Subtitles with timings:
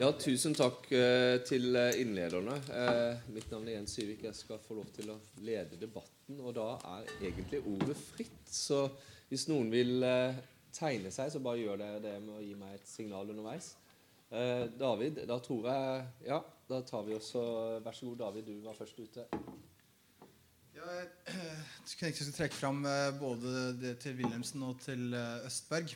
[0.00, 2.54] Ja, tusen takk eh, til eh, innlederne.
[2.72, 4.22] Eh, mitt navn er Jens Syvik.
[4.24, 6.38] Jeg skal få lov til å lede debatten.
[6.40, 8.38] Og da er egentlig ordet fritt.
[8.48, 8.86] Så
[9.28, 10.38] hvis noen vil eh,
[10.72, 13.74] tegne seg, så bare gjør dere det med å gi meg et signal underveis.
[14.32, 16.38] Eh, David, da tror jeg Ja,
[16.70, 17.42] da tar vi også
[17.84, 18.48] Vær så god, David.
[18.48, 19.26] Du var først ute.
[20.78, 21.10] Ja, jeg
[21.98, 25.92] kunne ikke trekke fram eh, både det til Wilhelmsen og til eh, Østberg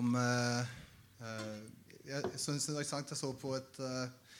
[0.00, 0.72] om eh,
[1.20, 1.68] eh,
[2.10, 3.12] Jeg synes det var interessant.
[3.12, 4.32] Jeg så på et, eh,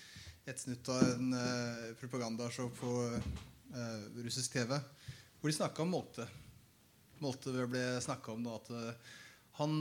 [0.51, 6.27] et snutt av en eh, propagandashow på uh, russisk TV hvor de snakka om Molte.
[7.23, 8.98] Molte ble snakka om da, at
[9.56, 9.78] han,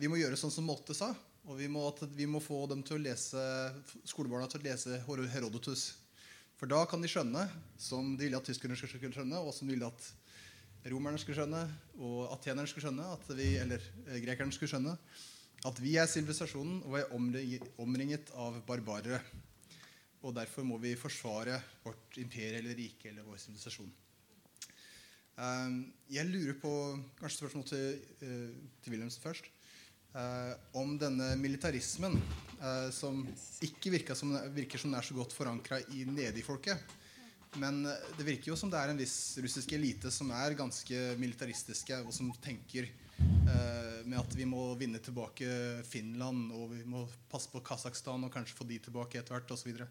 [0.00, 1.12] vi må gjøre sånn som Molte sa.
[1.46, 1.84] Og vi må,
[2.16, 3.42] vi må få dem til å lese,
[4.08, 5.84] skolebarna til å lese Herodotus.
[6.58, 7.44] For da kan de skjønne,
[7.78, 10.08] som de ville at tyskerne skulle skjønne, og som de ville at
[10.90, 11.62] romerne skulle skjønne,
[12.00, 13.06] og atenerne skulle skjønne,
[13.38, 13.86] vi, eller
[14.24, 14.96] grekerne skulle skjønne,
[15.64, 17.12] at vi er sivilisasjonen og er
[17.80, 19.20] omringet av barbarere.
[20.26, 23.92] Og derfor må vi forsvare vårt imperie eller rike eller vår sivilisasjon.
[25.36, 25.76] Eh,
[26.16, 26.72] jeg lurer på
[27.20, 29.50] Kanskje spørsmål til, eh, til Wilhelmsen først.
[30.16, 32.14] eh, om denne militarismen
[32.62, 33.18] eh, som
[33.60, 36.78] ikke virker som, virker som den er så godt forankra nede i folket.
[37.60, 42.00] Men det virker jo som det er en viss russisk elite som er ganske militaristiske,
[42.04, 43.75] og som tenker eh,
[44.06, 45.48] med at vi må vinne tilbake
[45.86, 49.82] Finland, og vi må passe på Kasakhstan og kanskje få de tilbake etter hvert osv.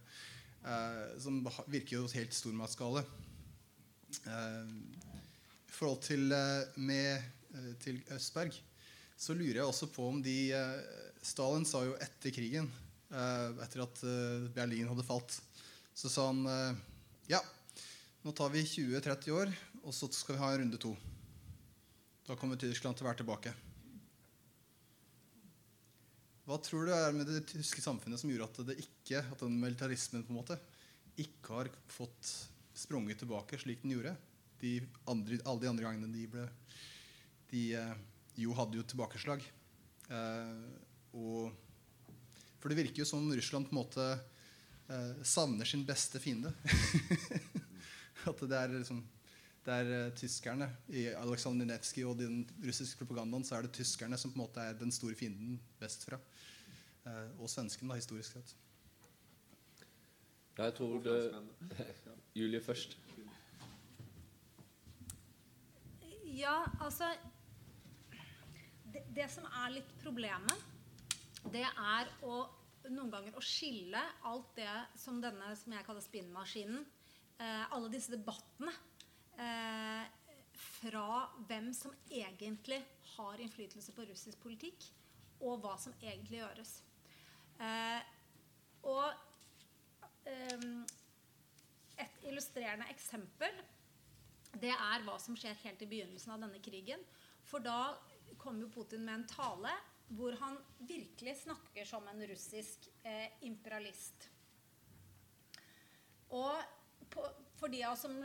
[0.65, 3.03] Eh, som virker jo helt stormaktsgale.
[4.25, 4.71] Eh,
[5.67, 8.55] I forhold til, eh, med, eh, til Østberg
[9.17, 12.71] så lurer jeg også på om de eh, Stalin sa jo etter krigen,
[13.15, 14.01] etter at
[14.53, 15.37] Berlin hadde falt,
[15.95, 16.75] så sa han
[17.31, 17.39] ja,
[18.25, 20.91] nå tar vi 20-30 år, og så skal vi ha en runde to.
[22.27, 23.53] Da kommer Tyskland til å være tilbake.
[26.45, 29.55] Hva tror du er med det tyske samfunnet som gjorde at det ikke, at den
[29.57, 30.57] militarismen på en måte
[31.21, 32.29] ikke har fått
[32.77, 34.13] sprunget tilbake slik den gjorde?
[34.61, 34.77] De
[35.09, 36.45] andre, alle de andre gangene de ble
[37.49, 37.95] De eh,
[38.41, 39.41] jo hadde jo tilbakeslag.
[40.13, 40.53] Eh,
[41.17, 41.49] og,
[42.59, 46.53] for det virker jo som om Russland på en måte eh, savner sin beste fiende.
[48.29, 49.01] at det er liksom
[49.65, 54.17] det er eh, tyskerne I Aleksandr Nevskij og den russiske propagandaen så er det tyskerne
[54.21, 56.19] som på en måte er den store fienden vestfra.
[57.05, 58.55] Eh, og svenskene, da, historisk sett.
[60.57, 61.17] Ja, jeg tror det
[62.39, 62.97] Julie først.
[66.35, 67.09] Ja, altså
[68.91, 70.65] det, det som er litt problemet,
[71.53, 72.45] det er å
[72.91, 76.83] noen ganger å skille alt det som denne som jeg kaller spinnmaskinen,
[77.39, 78.73] eh, alle disse debattene,
[79.37, 80.05] eh,
[80.55, 82.81] fra hvem som egentlig
[83.15, 84.85] har innflytelse på russisk politikk,
[85.41, 86.81] og hva som egentlig gjøres.
[87.59, 88.01] Eh,
[88.85, 89.05] og
[90.27, 90.67] eh,
[92.03, 93.63] et illustrerende eksempel
[94.59, 97.01] det er hva som skjer helt i begynnelsen av denne krigen.
[97.45, 97.95] For da
[98.41, 99.73] kom jo Putin med en tale
[100.15, 104.27] hvor han virkelig snakker som en russisk eh, imperialist.
[106.35, 106.53] Og
[107.09, 107.23] på,
[107.57, 108.15] for de av oss som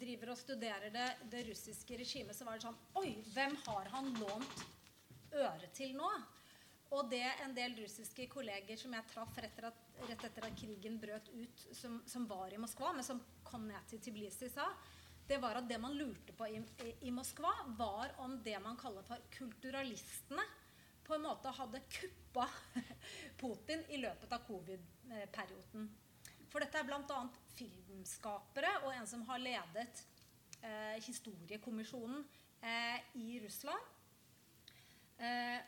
[0.00, 4.10] driver og studerer det, det russiske regimet, så var det sånn Oi, hvem har han
[4.20, 4.64] lånt
[5.36, 6.08] øre til nå?
[6.94, 10.58] Og det en del russiske kolleger som jeg traff rett etter at, rett etter at
[10.58, 14.68] krigen brøt ut, som, som var i Moskva, men som kom ned til Tbilisi, sa,
[15.26, 16.60] det var at det man lurte på i,
[17.00, 20.44] i, Moskva, var om det man kaller for kulturalistene
[21.06, 22.46] på en måte hadde kuppa
[23.40, 25.90] Putin i løpet av covid-perioden.
[26.50, 27.20] For dette er bl.a.
[27.58, 30.02] filmskapere og en som har ledet
[30.62, 32.22] eh, Historiekommisjonen
[32.62, 33.94] eh, i Russland.
[35.18, 35.58] Eh,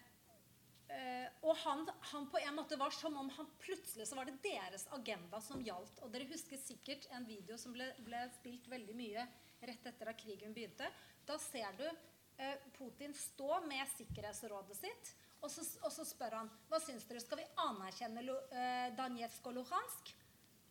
[1.44, 4.86] og han, han på en måte var som om han plutselig så var det deres
[4.96, 6.00] agenda som gjaldt.
[6.04, 9.26] Og dere husker sikkert en video som ble, ble spilt veldig mye
[9.68, 10.88] rett etter at krigen begynte.
[11.28, 15.12] Da ser du eh, Putin stå med Sikkerhetsrådet sitt,
[15.42, 19.60] og så, og så spør han hva syns dere, skal vi anerkjenne eh, Donetsk og
[19.60, 20.14] Luhansk?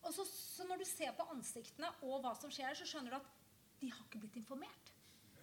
[0.07, 3.19] Og så, så når du ser på ansiktene og hva som skjer, så skjønner du
[3.19, 3.33] at
[3.81, 4.93] de har ikke blitt informert.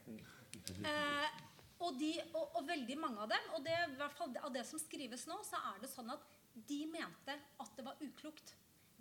[0.64, 1.38] Eh,
[1.82, 4.62] og, de, og, og veldig mange av dem, og det, i hvert fall av det
[4.68, 8.54] som skrives nå, så er det sånn at de mente at det var uklokt.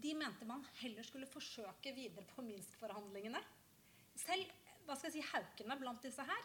[0.04, 3.40] De mente man heller skulle forsøke videre på Minsk-forhandlingene.
[4.20, 4.50] Selv
[4.88, 6.42] hva skal jeg si, haukene blant disse her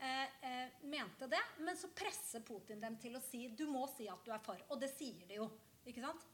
[0.00, 1.42] eh, eh, mente det.
[1.66, 4.62] Men så presser Putin dem til å si du må si at du er for.
[4.70, 5.50] Og det sier de jo.
[5.84, 6.24] ikke sant?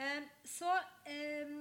[0.00, 0.72] Eh, så,
[1.06, 1.54] eh,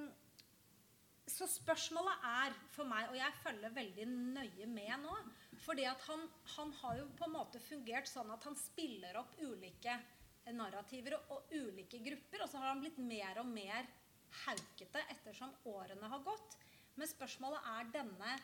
[1.29, 5.17] så spørsmålet er for meg, og jeg følger veldig nøye med nå
[5.61, 9.35] fordi at han, han har jo på en måte fungert sånn at han spiller opp
[9.41, 9.97] ulike
[10.51, 12.43] narrativer og ulike grupper.
[12.43, 13.87] Og så har han blitt mer og mer
[14.43, 16.57] haukete ettersom årene har gått.
[16.99, 18.37] Men spørsmålet er denne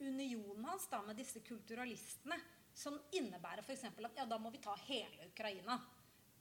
[0.00, 2.38] unionen hans da med disse kulturalistene,
[2.72, 3.88] som innebærer f.eks.
[3.90, 5.76] at ja, da må vi ta hele Ukraina.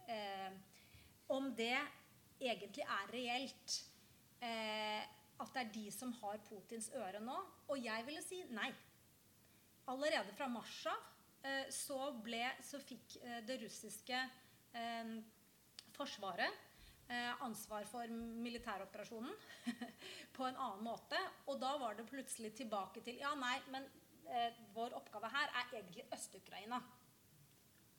[0.08, 0.52] Eh,
[1.34, 1.76] om det
[2.40, 3.80] egentlig er reelt.
[4.40, 5.02] Eh,
[5.40, 7.36] at det er de som har Putins øre nå.
[7.72, 8.70] Og jeg ville si nei.
[9.90, 11.06] Allerede fra mars av
[11.72, 12.00] så, så,
[12.68, 14.18] så, fikk eh, det russiske
[14.76, 15.14] eh,
[15.96, 16.66] forsvaret
[17.10, 18.08] eh, ansvar for
[18.46, 19.34] militæroperasjonen
[20.36, 21.20] på en annen måte.
[21.48, 23.88] Og da var det plutselig tilbake til Ja, nei, men
[24.30, 26.82] eh, vår oppgave her er egentlig Øst-Ukraina.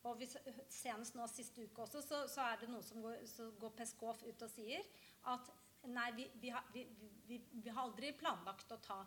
[0.09, 0.33] Og hvis,
[0.73, 3.19] senest nå siste uke også, så, så er det noe som går,
[3.61, 4.81] går Peskov ut og sier
[5.29, 5.51] at
[5.91, 6.87] nei, vi, vi, har, vi,
[7.27, 8.97] vi, har, aldri planlagt å ta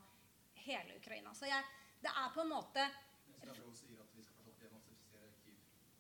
[0.67, 1.35] hele Ukraina.
[1.35, 1.67] Så jeg,
[2.05, 2.85] det er på en måte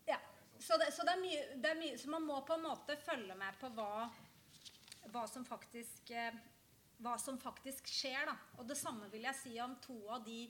[0.07, 0.19] ja,
[0.59, 3.37] så, det, så det, er mye, det mye Så man må på en måte følge
[3.39, 4.09] med på hva,
[5.13, 6.43] hva som faktisk eh,
[7.05, 8.27] hva som faktisk skjer.
[8.29, 8.37] Da.
[8.61, 10.41] Og det samme vil jeg si om to av de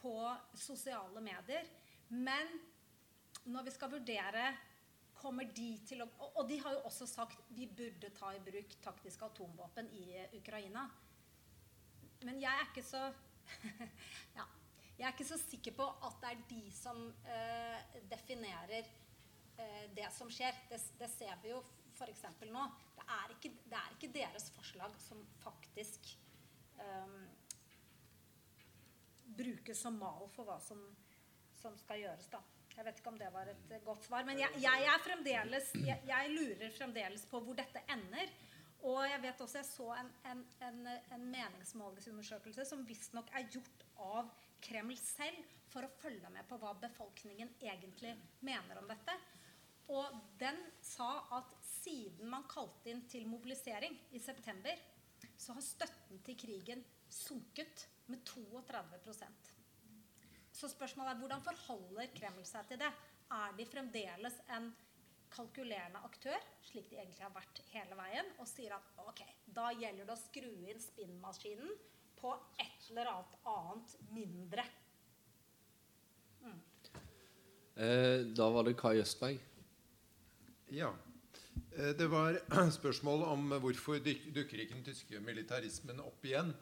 [0.00, 0.14] på
[0.60, 1.68] sosiale medier.
[2.12, 2.52] Men
[3.48, 4.50] når vi skal vurdere
[5.16, 8.76] kommer de til å Og de har jo også sagt vi burde ta i bruk
[8.84, 10.04] taktiske atomvåpen i
[10.36, 10.84] Ukraina.
[12.24, 13.00] Men jeg er ikke så
[14.36, 14.44] ja,
[14.98, 18.88] jeg er ikke så sikker på at det er de som uh, definerer
[19.58, 20.56] uh, det som skjer.
[20.70, 21.62] Det, det ser vi jo
[21.96, 22.24] f.eks.
[22.52, 22.66] nå.
[22.96, 26.12] Det er, ikke, det er, ikke, deres forslag som faktisk
[26.80, 27.22] um,
[29.38, 30.82] brukes som mal for hva som,
[31.60, 32.28] som skal gjøres.
[32.32, 32.42] da.
[32.76, 34.26] Jeg vet ikke om det var et godt svar.
[34.28, 34.88] Men jeg, jeg,
[35.24, 38.32] jeg, jeg lurer fremdeles på hvor dette ender.
[38.86, 40.82] Og jeg vet også jeg så en, en, en,
[41.16, 44.28] en meningsmålingsundersøkelse som visstnok er gjort av
[44.62, 48.12] Kreml selv for å følge med på hva befolkningen egentlig
[48.44, 49.16] mener om dette.
[49.92, 51.08] Og den sa
[51.38, 51.52] at
[51.86, 54.74] siden man kalte inn til mobilisering i september,
[55.38, 59.54] så har støtten til krigen sunket med 32%
[60.56, 62.90] så spørsmålet er hvordan forholder Kreml seg til det?
[63.34, 64.70] Er de fremdeles en
[65.32, 69.22] kalkulerende aktør, slik de egentlig har vært hele veien, og sier at ok,
[69.56, 71.74] da gjelder det å skru inn spinnmaskinen
[72.16, 74.64] på et eller annet annet mindre?
[76.46, 76.60] Mm.
[77.76, 79.42] Eh, da var det Kai Østberg.
[80.72, 80.94] Ja.
[81.76, 82.38] Eh, det var
[82.80, 86.54] spørsmål om hvorfor dukker ikke den tyske militarismen opp igjen.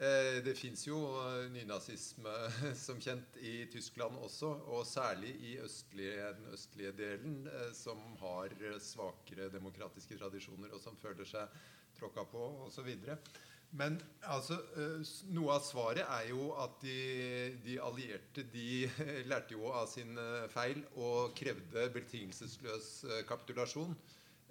[0.00, 2.32] Eh, det fins jo eh, nynazisme
[2.84, 7.42] som kjent i Tyskland også, og særlig i østlige, den østlige delen,
[7.76, 11.52] som har svakere demokratiske tradisjoner, og som føler seg
[11.98, 12.88] tråkka på osv.
[13.76, 13.94] Men
[14.28, 14.58] altså,
[15.32, 16.96] noe av svaret er jo at de,
[17.64, 18.88] de, allierte de
[19.30, 20.16] lærte jo av sin
[20.52, 22.90] feil og krevde betingelsesløs
[23.28, 23.96] kapitulasjon.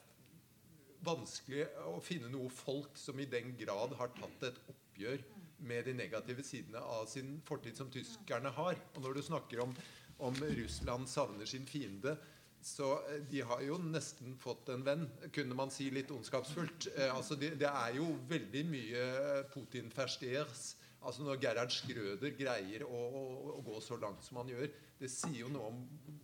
[1.07, 5.23] vanskelig å finne noe folk som i den grad har tatt et oppgjør
[5.67, 8.79] med de negative sidene av sin fortid som tyskerne har.
[8.95, 9.75] Og når du snakker om,
[10.23, 12.15] om Russland savner sin fiende,
[12.63, 12.97] så
[13.29, 16.89] de har jo nesten fått en venn, kunne man si litt ondskapsfullt.
[16.95, 19.05] Eh, altså det, de er jo veldig mye
[19.53, 20.71] Putin-versters
[21.05, 23.23] Altså Når Gerhard Schrøder greier å, å,
[23.53, 25.83] å, gå så langt som han gjør, det sier jo noe om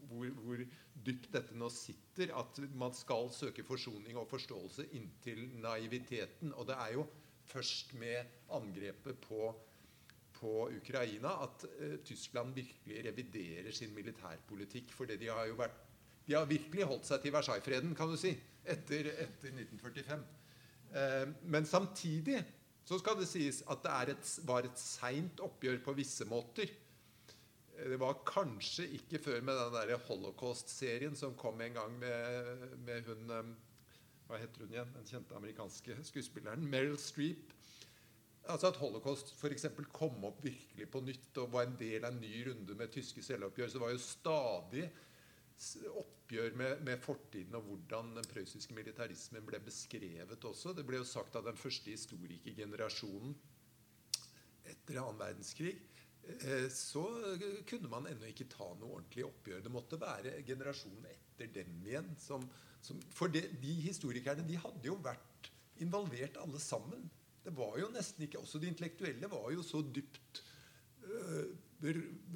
[0.09, 0.63] hvor, hvor,
[1.03, 2.33] dypt dette nå sitter.
[2.39, 6.55] At man skal søke forsoning og forståelse inntil naiviteten.
[6.57, 7.05] Og det er jo
[7.49, 9.51] først med angrepet på,
[10.39, 14.93] på Ukraina at uh, Tyskland virkelig reviderer sin militærpolitikk.
[14.95, 15.81] For de har jo vært
[16.23, 18.29] De har virkelig holdt seg til Versailles-freden, kan du si,
[18.63, 20.21] etter, etter 1945.
[20.93, 22.37] Uh, men samtidig
[22.83, 26.71] så skal det sies at det et, var et seint oppgjør på visse måter.
[27.77, 32.67] Eh, det var kanskje ikke før med den der Holocaust-serien som kom en gang med,
[32.85, 33.53] med hun eh,
[34.27, 34.93] Hva heter hun igjen?
[34.95, 36.63] Den kjente amerikanske skuespilleren.
[36.67, 37.51] Meryl Streep.
[38.43, 39.65] Altså At holocaust f.eks.
[39.95, 43.23] kom opp virkelig på nytt og var en del av en ny runde med tyske
[43.23, 43.69] selvoppgjør.
[43.69, 44.87] Så det var jo stadig
[45.89, 50.73] oppgjør med, med, fortiden og hvordan den prøyssiske militarismen ble beskrevet også.
[50.75, 53.35] Det ble jo sagt av den første historikergenerasjonen
[54.71, 57.03] etter annen verdenskrig eh, så
[57.69, 59.63] kunne man ennå ikke ta noe ordentlig oppgjør.
[59.65, 62.13] Det måtte være generasjonen etter dem igjen.
[62.21, 62.45] Som,
[62.83, 65.51] som, for de, de historikerne de hadde jo vært
[65.83, 67.09] involvert alle sammen.
[67.43, 70.43] Det var jo nesten ikke, Også de intellektuelle var jo så dypt
[71.03, 71.51] øh,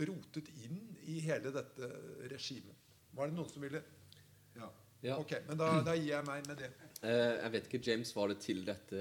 [0.09, 1.87] rotet inn i hele dette
[2.27, 2.76] regimet.
[3.17, 3.81] Var det noen som ville
[4.55, 4.67] Ja.
[5.01, 5.17] ja.
[5.17, 6.69] Ok, men da, da, gir jeg meg med det.
[7.01, 8.99] Eh, jeg vet ikke, James, var det til dette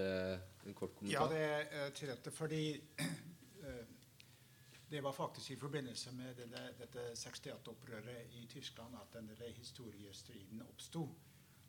[0.64, 1.12] en kort kommentar?
[1.12, 2.62] Ja, det er uh, til dette fordi
[3.00, 3.84] uh,
[4.92, 11.04] det var faktisk i forbindelse med denne, dette 68-opprøret i Tyskland at denne historiestriden oppsto.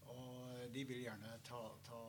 [0.08, 2.02] Og de vil gjerne ta, ta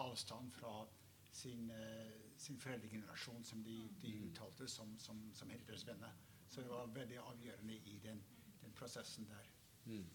[0.00, 0.86] avstand fra
[1.32, 4.28] sin, uh, sin foreldregenerasjon, som de, de mm.
[4.30, 6.16] uttalte som, som, som Hitlers venner.
[6.48, 8.24] Så det var veldig avgjørende i den
[8.80, 9.52] prosessen der.
[9.84, 10.08] Mm.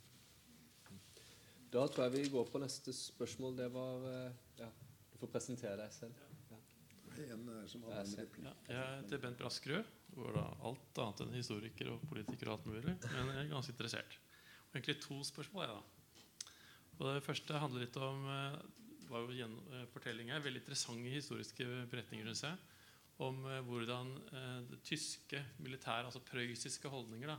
[1.75, 3.57] Da tror jeg vi går på neste spørsmål.
[3.57, 4.69] Det var eh, ja,
[5.12, 6.22] Du får presentere deg selv.
[6.51, 6.60] Ja.
[7.25, 8.45] En eh, som hadde en replikk.
[8.45, 9.89] Ja, jeg heter Bent Braskerud.
[10.15, 12.93] Var da alt annet enn historiker og politiker og alt mulig.
[13.10, 14.15] Men jeg er ganske interessert.
[14.69, 15.65] Og egentlig to spørsmål.
[15.65, 16.53] Jeg, da.
[16.95, 18.55] Og det første handler litt om eh,
[19.10, 19.50] var jo
[19.91, 22.55] fortellinger, veldig interessante historiske beretninger synes jeg,
[23.22, 24.10] om hvordan
[24.72, 27.36] det tyske militære, altså prøyssiske holdninger, da,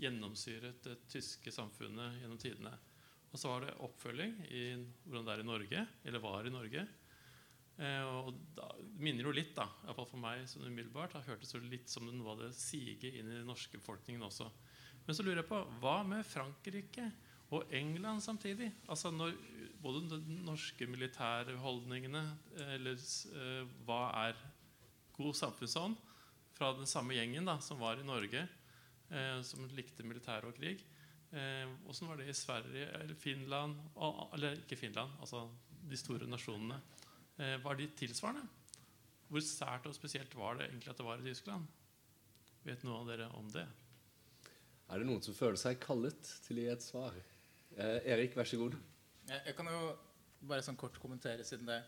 [0.00, 2.72] gjennomsyret det tyske samfunnet gjennom tidene.
[3.28, 4.62] Og så var det oppfølging i
[5.04, 6.86] hvordan det er i Norge, eller var i Norge.
[7.78, 11.90] Eh, og da minner jo litt, da, iallfall for meg sånn umiddelbart, har hørtes litt
[11.92, 14.48] som noe av det sige inn i den norske befolkningen også.
[15.06, 17.06] Men så lurer jeg på hva med Frankrike
[17.54, 18.72] og England samtidig?
[18.90, 19.36] Altså når
[19.80, 22.24] både de norske militære holdningene
[22.74, 24.42] eller eh, hva er
[25.18, 25.96] god samfunnsånd
[26.58, 28.57] fra den samme gjengen da, som var i Norge, eh,
[29.42, 30.82] som likte militær og krig.
[31.30, 33.76] Eh, Åssen var det i Sverige eller Finland
[34.32, 35.42] Eller ikke Finland, altså
[35.88, 36.80] de store nasjonene.
[37.36, 38.46] Eh, var de tilsvarende?
[39.28, 41.66] Hvor sært og spesielt var det egentlig at det var i Tyskland?
[42.64, 43.66] Vet noen av dere om det?
[44.88, 47.16] Er det noen som føler seg kallet til å gi et svar?
[47.76, 48.78] Eh, Erik, vær så god.
[49.28, 49.82] Jeg, jeg kan jo
[50.48, 51.82] bare sånn kort kommentere, siden det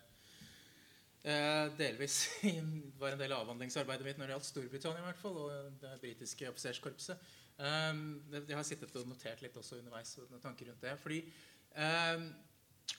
[1.20, 2.22] Eh, delvis
[3.00, 5.02] var en del av avhandlingsarbeidet mitt når det gjaldt Storbritannia.
[5.02, 7.26] I hvert fall, og det britiske offiserskorpset.
[7.60, 8.02] Eh,
[8.38, 10.16] jeg har sittet og notert litt også underveis.
[10.22, 11.20] og tanker rundt det, fordi
[11.76, 12.24] eh,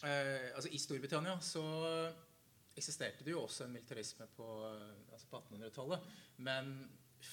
[0.06, 1.66] eh, altså I Storbritannia så
[2.78, 4.48] eksisterte det jo også en militarisme på,
[5.12, 6.14] altså på 1800-tallet.
[6.46, 6.72] Men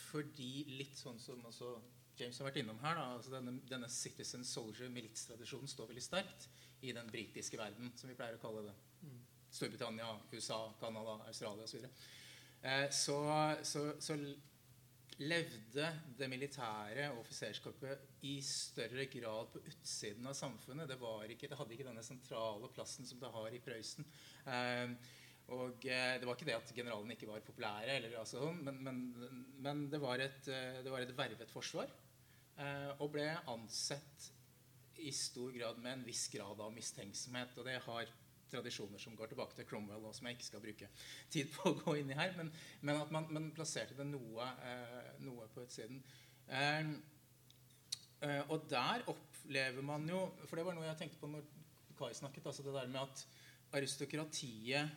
[0.09, 1.77] fordi litt sånn som også
[2.19, 6.49] James har vært innom her, da, altså denne, denne citizen soldier militstradisjonen står veldig sterkt
[6.83, 8.75] i den britiske verden, som vi pleier å kalle det.
[9.05, 9.21] Mm.
[9.59, 11.85] Storbritannia, USA, Canada, Australia osv.
[12.63, 13.19] Eh, så,
[13.63, 14.17] så, så
[15.19, 15.87] levde
[16.19, 20.91] det militære og offiserskorpet i større grad på utsiden av samfunnet.
[20.91, 20.99] Det,
[21.35, 24.07] ikke, det, hadde ikke denne sentrale plassen som det har i Prøysen.
[24.47, 24.95] Eh,
[25.49, 28.99] og eh, Det var ikke det at generalene ikke var populære, eller, altså, men, men,
[29.59, 31.95] men det, var et, det, var et, vervet forsvar.
[32.99, 34.25] Og ble ansett
[34.99, 37.55] i stor grad med en viss grad av mistenksomhet.
[37.55, 38.11] Og det har
[38.53, 40.91] tradisjoner som går tilbake til Cromwell, og som jeg ikke skal bruke
[41.33, 42.35] tid på å gå inn i her.
[42.39, 42.53] Men,
[42.83, 46.01] men at man, man, plasserte det noe, eh, noe på utsiden.
[46.49, 46.93] Eh,
[48.29, 51.45] eh, og der opplever man jo For det var noe jeg tenkte på når
[51.99, 52.47] Kai snakket.
[52.47, 53.27] altså Det der med at
[53.79, 54.91] aristokratiet,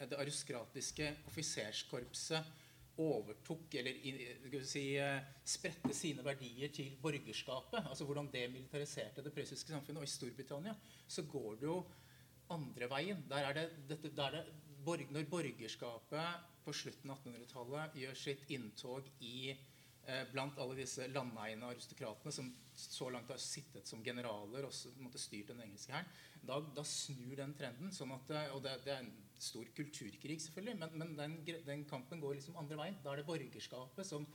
[0.00, 2.52] det aristokratiske offiserskorpset,
[3.00, 7.86] overtok eller si, eh, spredte sine verdier til borgerskapet.
[7.88, 10.00] altså Hvordan det militariserte det prøyssiske samfunnet.
[10.00, 10.74] Og i Storbritannia
[11.08, 11.84] så går det jo
[12.54, 13.24] andre veien.
[13.30, 18.46] Der er det, dette, der er det Når borgerskapet på slutten av 1800-tallet gjør sitt
[18.48, 24.64] inntog i eh, blant alle disse landeiende aristokratene som så langt har sittet som generaler
[24.64, 26.08] og styrt den engelske hæren,
[26.40, 27.92] da, da, snur den trenden.
[27.92, 31.84] Sånn at, eh, og det, det, er en stor kulturkrig, selvfølgelig, men, men den, den,
[31.90, 32.98] kampen går liksom andre veien.
[33.04, 34.26] Da er det borgerskapet som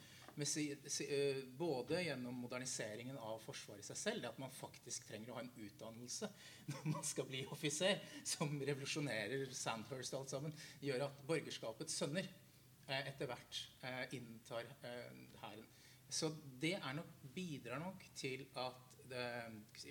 [1.57, 5.43] både gjennom moderniseringen av Forsvaret i seg selv, det at man faktisk trenger å ha
[5.45, 6.29] en utdannelse
[6.73, 12.27] når man skal bli offiser, som revolusjonerer Sandhurst og alt sammen, gjør at borgerskapets sønner
[12.27, 15.71] eh, etter hvert eh, inntar hæren.
[16.09, 16.29] Så
[16.61, 19.25] det nok, bidrar nok til at det,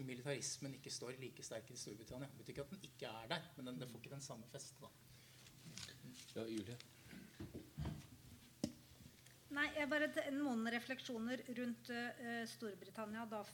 [0.06, 2.30] militarismen ikke står like sterk i Storbritannia.
[2.30, 4.50] Det betyr ikke at den ikke er der, men den, den får ikke den samme
[4.52, 4.90] feste.
[6.34, 6.76] Ja, Julie?
[9.54, 13.44] Nei, jeg bare Noen refleksjoner rundt uh, Storbritannia da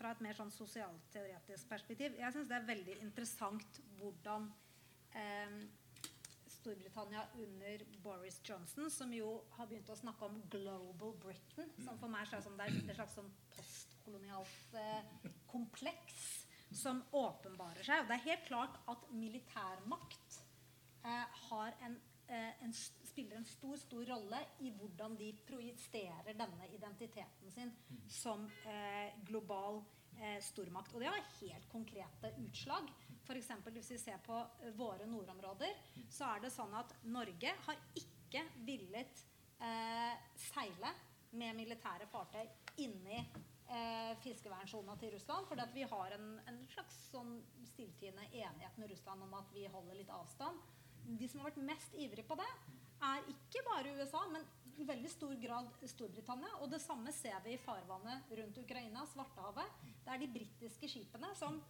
[0.00, 2.16] fra et mer sånn sosialteoretisk perspektiv.
[2.16, 4.46] Jeg syns det er veldig interessant hvordan
[5.12, 5.58] eh,
[6.48, 12.08] Storbritannia under Boris Johnson, som jo har begynt å snakke om 'global Britain', som for
[12.12, 18.00] meg ser som det er et slags sånn postkolonialt eh, kompleks som åpenbarer seg.
[18.00, 20.40] Og det er helt klart at militærmakt
[21.04, 22.72] eh, har en, eh, en
[23.10, 27.72] spiller en stor stor rolle i hvordan de projiserer denne identiteten sin
[28.08, 29.82] som eh, global
[30.18, 30.94] eh, stormakt.
[30.94, 32.90] Og det har helt konkrete utslag.
[33.24, 33.52] F.eks.
[33.70, 35.76] hvis vi ser på eh, våre nordområder,
[36.10, 39.22] så er det sånn at Norge har ikke villet
[39.60, 40.16] eh,
[40.50, 40.94] seile
[41.38, 42.42] med militære fartøy
[42.82, 45.46] inni eh, fiskevernsona til Russland.
[45.50, 47.36] Fordi vi har en, en slags sånn
[47.72, 50.58] stilltiende enighet med Russland om at vi holder litt avstand.
[51.04, 52.48] De som har vært mest ivrige på det,
[53.00, 54.44] er ikke bare USA, men
[54.80, 56.52] i veldig stor grad Storbritannia.
[56.60, 59.80] Og det samme ser vi i farvannet rundt Ukraina, Svartehavet.
[60.04, 61.60] Det er de britiske skipene som,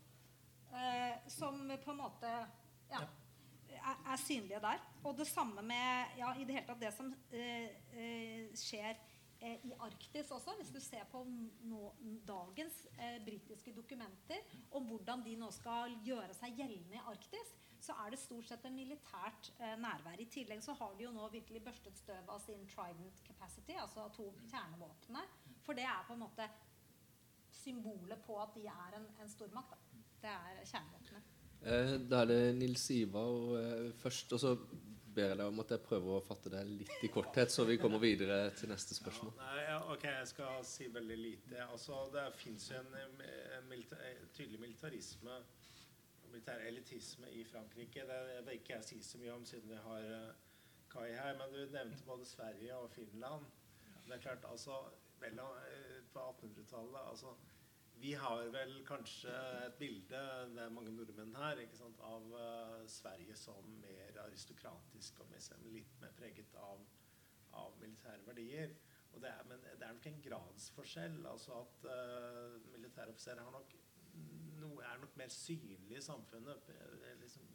[0.72, 2.30] eh, som på en måte
[2.90, 3.02] ja,
[3.74, 4.82] er, er, synlige der.
[5.04, 8.94] Og det samme med ja, i det hele tatt det som eh, eh skjer
[9.40, 10.54] eh, i Arktis også.
[10.58, 11.92] Hvis du ser på nå,
[12.26, 17.96] dagens eh, britiske dokumenter om hvordan de nå skal gjøre seg gjeldende i Arktis, så
[18.04, 20.20] er det stort sett en militært eh, nærvær.
[20.20, 24.08] I tillegg så har de jo nå virkelig børstet støv av sin Trident capacity, altså
[24.16, 25.24] to kjernevåpnene.
[25.64, 26.48] For det er på en måte
[27.60, 29.74] symbolet på at de er en, en stormakt.
[29.74, 30.04] Da.
[30.20, 31.36] Det er kjernevåpenet.
[31.60, 34.32] Eh, da er det Nils Ivar eh, først.
[34.36, 34.54] og så
[35.10, 37.78] ber jeg deg om at jeg prøver å fatte det litt i korthet, så vi
[37.82, 39.32] kommer videre til neste spørsmål.
[39.36, 41.64] Ja, nei, ja, ok, Jeg skal si veldig lite.
[41.66, 43.24] Altså, Det fins jo en,
[43.56, 43.98] en milita
[44.36, 45.40] tydelig militarisme
[46.32, 48.06] militær elitisme i Frankrike.
[48.08, 50.32] Det, vil ikke jeg si så mye om siden vi har uh,
[50.90, 51.36] Kai her.
[51.38, 53.46] Men du nevnte både Sverige og Finland.
[54.06, 54.82] Det er klart, altså
[55.20, 57.34] mellom, uh, På 1800-tallet altså,
[58.00, 59.32] Vi har vel kanskje
[59.66, 60.20] et bilde,
[60.54, 66.00] det er mange nordmenn her, sant, av uh, Sverige som mer aristokratisk og med, litt
[66.00, 66.80] mer preget av,
[67.60, 68.72] av militære verdier.
[69.12, 71.20] Det er, men det er nok en gradsforskjell.
[71.26, 73.76] altså at uh, Militære offiserer har nok
[74.60, 76.70] noe er nok mer synlig i samfunnet.
[77.20, 77.48] Liksom,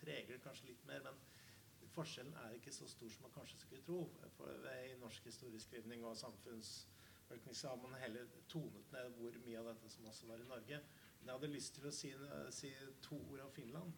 [0.00, 1.04] preger det kanskje litt mer.
[1.04, 4.00] Men forskjellen er ikke så stor som man kanskje skulle tro.
[4.36, 9.92] For I norsk historieskrivning og samfunnsforskning har man heller tonet ned hvor mye av dette
[9.92, 10.80] som også var i Norge.
[11.20, 12.14] Men jeg hadde lyst til å si,
[12.56, 12.72] si
[13.04, 13.92] to ord om Finland.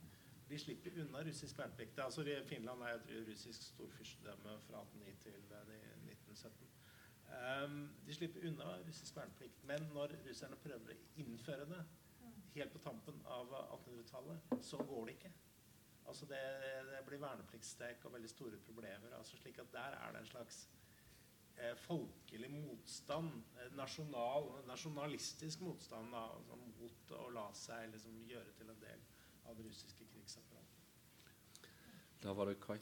[0.50, 1.98] De slipper unna russisk verneplikt.
[1.98, 5.38] Altså, Finland er et russisk storfyrstedømme fra 1809 til
[6.10, 6.66] 1917.
[7.32, 9.64] Um, ehm, de slipper unna russisk verneplikt.
[9.64, 11.80] Men når russerne prøver å innføre det,
[12.54, 15.32] helt på tampen av 1800-tallet, så går det ikke.
[16.10, 16.42] Altså det,
[16.90, 19.14] det blir vernepliktsstek og veldig store problemer.
[19.16, 20.64] Altså slik at Der er det en slags
[21.56, 28.56] eh, folkelig motstand, eh, nasjonal, nasjonalistisk motstand da, altså mot å la seg liksom, gjøre
[28.58, 29.04] til en del
[29.46, 31.70] av det russiske krigsapparatet.
[32.22, 32.78] Da var det Kai.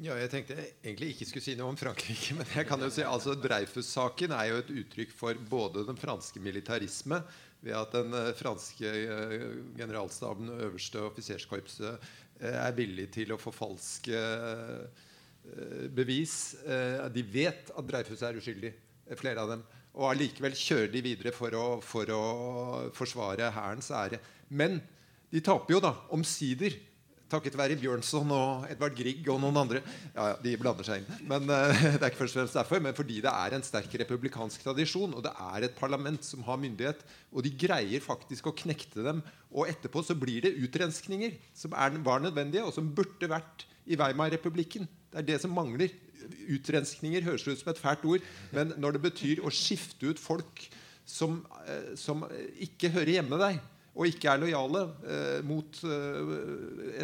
[0.00, 2.34] Ja, jeg tenkte jeg egentlig ikke skulle si noe om Frankrike.
[2.38, 6.40] Men jeg kan jo si, altså Dreyfus-saken er jo et uttrykk for både den franske
[6.40, 7.20] militarisme
[7.64, 9.46] ved at den eh, franske eh,
[9.76, 14.20] generalstaben, øverste offiserskorpset, eh, er villig til å forfalske
[15.96, 16.54] bevis.
[17.14, 18.70] De vet at Dreyfus er uskyldig,
[19.16, 19.62] flere av dem.
[19.96, 22.24] Og allikevel kjører de videre for å, for å
[22.94, 24.20] forsvare hærens ære.
[24.52, 24.76] Men
[25.32, 26.76] de taper jo, da, omsider
[27.30, 29.82] takket være Bjørnson og Edvard Grieg og noen andre.
[30.14, 31.22] Ja, ja, De blander seg inn.
[31.30, 33.94] Men uh, Det er ikke først og fremst derfor, men fordi det er en sterk
[34.02, 35.14] republikansk tradisjon.
[35.16, 37.02] Og det er et parlament som har myndighet.
[37.30, 39.24] Og de greier faktisk å knekte dem.
[39.50, 43.98] Og etterpå så blir det utrenskninger som er, var nødvendige, og som burde vært i
[43.98, 44.86] Weimar-republikken.
[45.10, 45.94] Det er det som mangler.
[46.50, 50.66] Utrenskninger høres ut som et fælt ord, men når det betyr å skifte ut folk
[51.08, 52.26] som, uh, som
[52.62, 53.60] ikke hører hjemme der
[54.00, 56.36] og ikke er lojale eh, mot eh,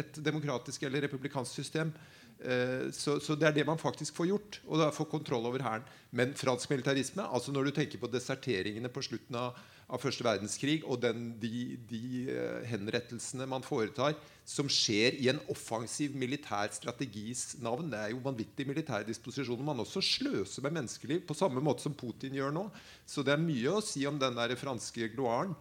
[0.01, 1.93] et demokratisk eller republikansk system.
[2.37, 5.61] Eh, så, så, det er det man faktisk får gjort, og da får kontroll over
[5.61, 5.85] hæren.
[6.09, 9.57] Men fransk militarisme, altså når du tenker på deserteringene på slutten av,
[9.87, 15.41] av første verdenskrig, og den, de, de uh, henrettelsene man foretar, som skjer i en
[15.51, 19.65] offensiv militær strategis navn Det er jo vanvittige militære disposisjoner.
[19.67, 22.67] Man også sløser med menneskeliv på samme måte som Putin gjør nå.
[23.05, 25.55] Så det er mye å si om den der franske gloaren.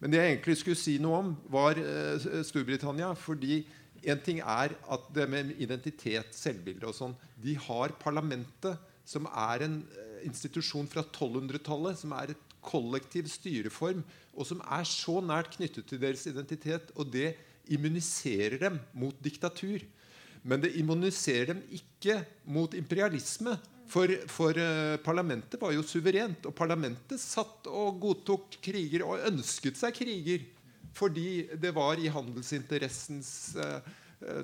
[0.00, 3.12] Men det jeg egentlig skulle si noe om, var uh, Storbritannia.
[3.14, 3.62] fordi
[4.00, 9.66] en ting er at det med identitet, selvbilde og sånn De har parlamentet, som er
[9.66, 14.02] en uh, institusjon fra 1200-tallet, som er et kollektiv styreform,
[14.36, 16.92] og som er så nært knyttet til deres identitet.
[16.96, 17.34] Og det
[17.70, 19.84] immuniserer dem mot diktatur.
[20.42, 23.56] Men det immuniserer dem ikke mot imperialisme.
[23.90, 29.80] For, for eh, parlamentet var jo suverent, og parlamentet satt og godtok kriger og ønsket
[29.80, 30.46] seg kriger
[30.94, 33.30] fordi det var i handelsinteressens
[33.62, 33.90] eh,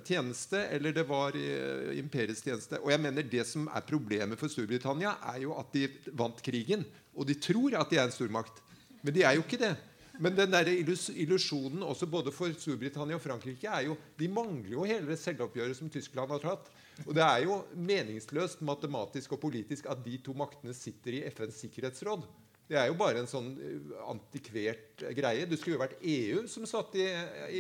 [0.07, 2.79] tjeneste, eller det var i eh, imperiets tjeneste.
[2.83, 6.87] Og jeg mener Det som er problemet for Storbritannia, er jo at de vant krigen.
[7.15, 8.63] Og de tror at de er en stormakt.
[9.03, 9.75] Men de er jo ikke det.
[10.23, 14.87] Men den der illusjonen også både for Storbritannia og Frankrike er jo De mangler jo
[14.89, 16.71] hele selvoppgjøret som Tyskland har tatt.
[17.05, 21.61] Og det er jo meningsløst matematisk og politisk at de to maktene sitter i FNs
[21.67, 22.25] sikkerhetsråd.
[22.67, 25.47] Det er jo bare en sånn eh, antikvert greie.
[25.47, 27.05] Det skulle jo vært EU som satt i,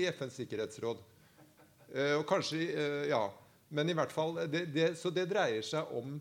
[0.01, 1.03] i FNs sikkerhetsråd.
[1.87, 3.27] Uh, og kanskje uh, Ja.
[3.75, 6.21] Men i hvert fall det, det, Så det dreier seg om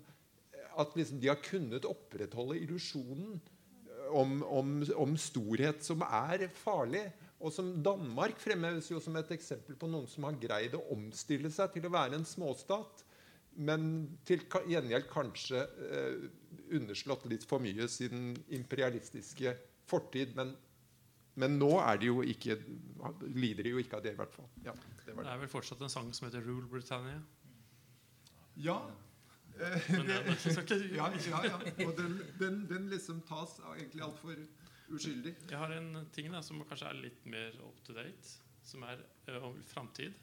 [0.82, 3.38] at liksom de har kunnet opprettholde illusjonen
[4.10, 7.06] om, om, om, storhet som er farlig.
[7.40, 11.52] Og som Danmark fremheves jo som et eksempel på noen som har greid å omstille
[11.54, 13.04] seg til å være en småstat,
[13.56, 16.26] men til gjengjeld kanskje eh,
[16.76, 19.54] underslått litt for mye siden imperialistiske
[19.88, 20.34] fortid.
[20.36, 20.56] Men,
[21.40, 22.58] men nå er de jo ikke,
[23.36, 24.50] lider de jo ikke av det, i hvert fall.
[24.66, 25.16] Ja, det, det.
[25.20, 27.22] det, er vel fortsatt en sang som heter 'Rule Britannia'?
[28.56, 28.80] Ja,
[29.56, 30.10] men,
[30.96, 31.60] ja, ja, ja.
[31.86, 34.40] Og den, den, den liksom tas egentlig altfor
[34.92, 35.36] uskyldig.
[35.50, 39.02] Jeg har en ting da, som kanskje er litt mer up to date, som er
[39.30, 40.18] uh, om framtid.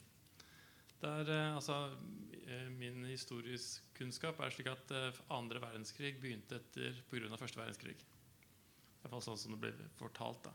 [1.02, 7.00] Der, uh, altså, uh, min historisk kunnskap er slik at uh, andre verdenskrig begynte etter
[7.10, 7.32] pga.
[7.40, 7.96] første verdenskrig.
[7.96, 10.44] I hvert fall sånn som det ble fortalt.
[10.46, 10.52] da.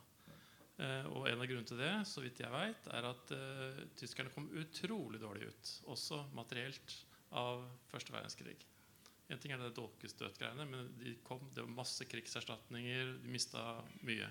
[1.09, 3.33] og En av grunnene til det så vidt jeg vet, er at
[3.99, 6.95] tyskerne kom utrolig dårlig ut, også materielt
[7.35, 8.57] av første verdenskrig.
[9.27, 13.17] En ting er det dolkestøtgreiene, men de kom, det var masse krigserstatninger.
[13.23, 13.63] De mista
[14.07, 14.29] mye.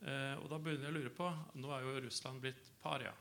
[0.00, 1.26] Eh, og da begynner jeg å lure på
[1.60, 3.12] Nå er jo Russland blitt paria.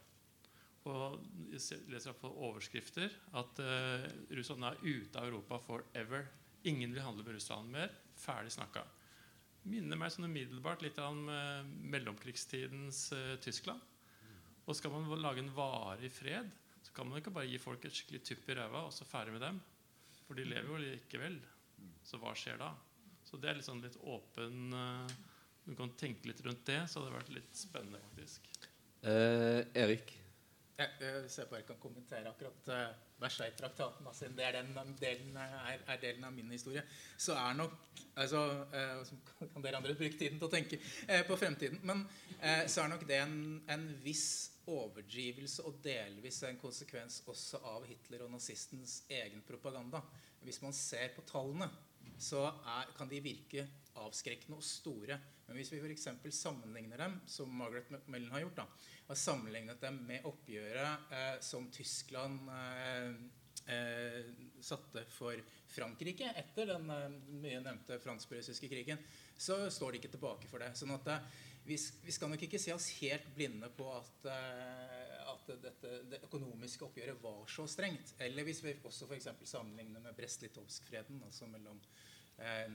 [0.87, 1.19] Og
[1.51, 6.29] jeg leser på overskrifter at eh, Russland er ute av Europa forever.
[6.69, 7.91] Ingen vil handle med Russland mer.
[8.19, 8.85] Ferdig snakka.
[9.67, 13.83] Minner meg sånn umiddelbart litt om eh, mellomkrigstidens eh, Tyskland.
[14.69, 16.49] Og skal man lage en varig fred,
[16.83, 19.35] så kan man ikke bare gi folk et skikkelig tupp i ræva og så ferdig
[19.35, 19.59] med dem.
[20.25, 21.39] For de lever jo likevel.
[22.05, 22.73] Så hva skjer da?
[23.25, 25.11] Så det er litt sånn litt åpen uh,
[25.67, 28.47] Du kan tenke litt rundt det, så det hadde vært litt spennende, faktisk.
[29.05, 30.15] Eh, Erik?
[30.79, 34.07] Jeg, jeg ser bare jeg kan kommentere akkurat uh, Versailles-traktaten.
[34.07, 36.83] Altså, det er, den, delen, er, er, delen av min historie.
[37.19, 37.75] Så er nok
[38.15, 39.19] altså, uh, Så
[39.51, 41.81] kan dere andre bruke tiden til å tenke uh, på fremtiden.
[41.83, 42.05] Men
[42.39, 43.35] uh, så er nok det en,
[43.69, 44.29] en viss
[44.69, 50.01] overdrivelse og delvis en konsekvens også av Hitler og nazistens egen propaganda.
[50.45, 51.69] Hvis man ser på tallene,
[52.19, 53.65] så er, kan de virke
[53.99, 55.17] avskrekkende og store.
[55.47, 56.07] Men hvis vi f.eks.
[56.35, 61.67] sammenligner dem, som Margaret Mellon har gjort, da, og sammenlignet dem med oppgjøret eh, som
[61.73, 63.13] Tyskland eh,
[63.73, 64.25] eh,
[64.61, 67.07] satte for Frankrike etter den eh,
[67.41, 69.01] mye nevnte fransk-russiske krigen,
[69.37, 70.73] så står de ikke tilbake for det.
[70.77, 75.33] sånn at eh, vi, vi, skal nok ikke se oss helt blinde på at, uh,
[75.33, 78.15] at dette, det økonomiske oppgjøret var så strengt.
[78.25, 81.81] Eller hvis vi også for sammenligner med Brest-Litovsk-freden, altså mellom
[82.37, 82.69] eh,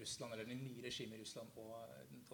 [0.00, 1.74] Russland, eller det nye regimet i Russland og,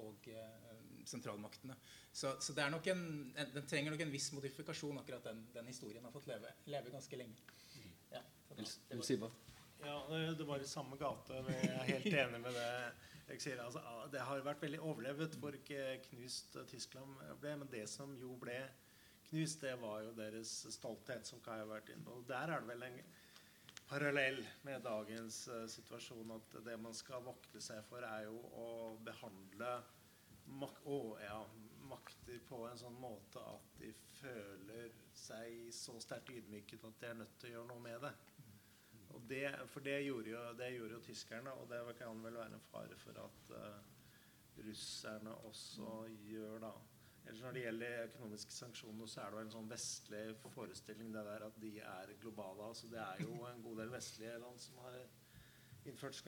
[0.03, 0.75] og eh,
[1.07, 1.77] sentralmaktene.
[2.13, 6.05] Så, så det en, en, den trenger nok en viss modifikasjon, akkurat den, den historien
[6.05, 7.43] har fått leve, leve ganske lenge.
[8.11, 9.31] Ja, det, var,
[9.83, 11.43] ja, det var i samme gate.
[11.43, 12.71] Jeg er helt enig med det
[13.29, 13.81] jeg sier, altså,
[14.13, 17.57] Det har vært veldig overlevet hvor ikke knust Tyskland ble.
[17.61, 18.59] Men det som jo ble
[19.31, 22.21] knust, det var jo deres stolthet, som Kai har vært inne på.
[22.29, 23.01] Der er det vel en
[23.89, 26.37] parallell med dagens uh, situasjon.
[26.37, 28.69] At det man skal vokte seg for, er jo å
[29.05, 29.77] behandle
[30.45, 31.41] mak oh, ja,
[31.89, 37.19] makter på en sånn måte at de føler seg så sterkt ydmyket at de er
[37.23, 38.13] nødt til å gjøre noe med det.
[39.29, 42.67] Det, for det gjorde, jo, det gjorde, jo, tyskerne, og det kan vel være en
[42.71, 45.93] fare for at uh, russerne også
[46.29, 46.73] gjør da.
[47.25, 51.23] Ellers Når det gjelder økonomiske sanksjoner, så er det jo en sånn vestlig forestilling det
[51.25, 52.67] der at de er globale.
[52.69, 54.99] altså Det er jo en god del vestlige land som har
[55.85, 56.21] innført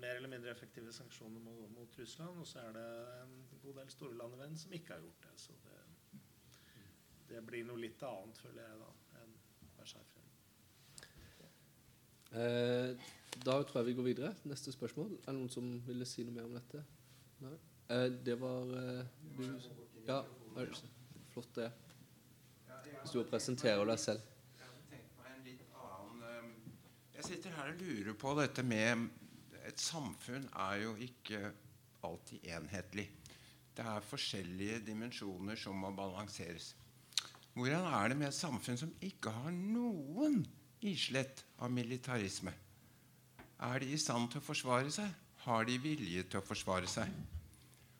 [0.00, 2.40] mer eller mindre effektive sanksjoner mot, mot, Russland.
[2.40, 2.88] Og så er det
[3.22, 5.40] en god del store land i verden som ikke har gjort det.
[5.40, 6.20] Så det,
[7.28, 9.36] det blir noe litt annet, føler jeg, da, enn
[9.76, 10.15] Versailles.
[12.36, 12.92] Eh,
[13.44, 14.34] da tror jeg vi går videre.
[14.48, 15.16] Neste spørsmål.
[15.22, 16.82] Er det noen som ville si noe mer om dette?
[17.44, 17.56] Nei?
[17.94, 19.04] Eh, det var eh,
[19.38, 19.44] du
[20.06, 20.22] Ja,
[21.32, 21.70] flott det.
[23.02, 24.32] Hvis du presenterer deg selv.
[27.16, 29.08] Jeg sitter her og lurer på dette med
[29.66, 31.40] Et samfunn er jo ikke
[32.06, 33.08] alltid enhetlig.
[33.74, 36.68] Det er forskjellige dimensjoner som må balanseres.
[37.56, 40.44] Hvordan er det med et samfunn som ikke har noen
[40.80, 42.52] islett av militarisme?
[43.56, 45.12] Er de i stand til å forsvare seg?
[45.46, 47.12] Har de vilje til å forsvare seg?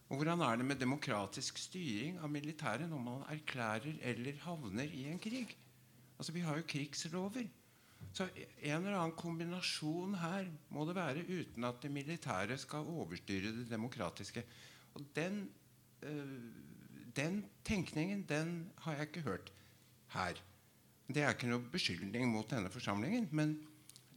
[0.07, 5.07] Og hvordan er det med demokratisk styring av militæret når man erklærer eller havner i
[5.11, 5.57] en krig?
[6.19, 7.49] Altså, Vi har jo krigslover.
[8.13, 8.29] Så
[8.63, 13.67] en eller annen kombinasjon her må det være uten at det militære skal overstyre det
[13.71, 14.45] demokratiske.
[14.95, 15.51] Og den,
[16.03, 16.53] øh,
[17.17, 19.53] den tenkningen den har jeg ikke hørt
[20.15, 20.41] her.
[21.07, 23.55] Det er ikke noe beskyldning mot denne forsamlingen, men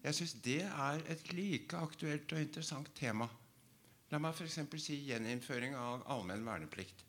[0.01, 3.27] jeg syns det er et like aktuelt og interessant tema.
[4.09, 4.57] La meg f.eks.
[4.81, 7.03] si gjeninnføring av allmenn verneplikt.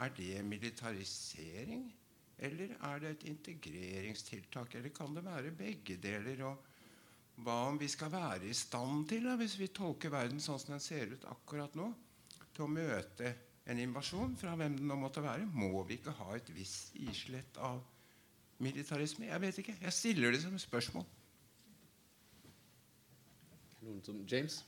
[0.00, 1.90] Er det militarisering?
[2.40, 4.78] Eller er det et integreringstiltak?
[4.78, 6.40] Eller kan det være begge deler?
[6.48, 10.60] Og hva om vi skal være i stand til, da, hvis vi tolker verden sånn
[10.62, 11.90] som den ser ut akkurat nå,
[12.54, 13.34] til å møte
[13.68, 15.44] en invasjon fra hvem den nå måtte være?
[15.52, 17.82] Må vi ikke ha et visst islett av
[18.60, 19.26] militarisme?
[19.26, 19.76] Jeg vet ikke.
[19.80, 21.06] Jeg stiller det som spørsmål.
[23.80, 24.60] Noen som James?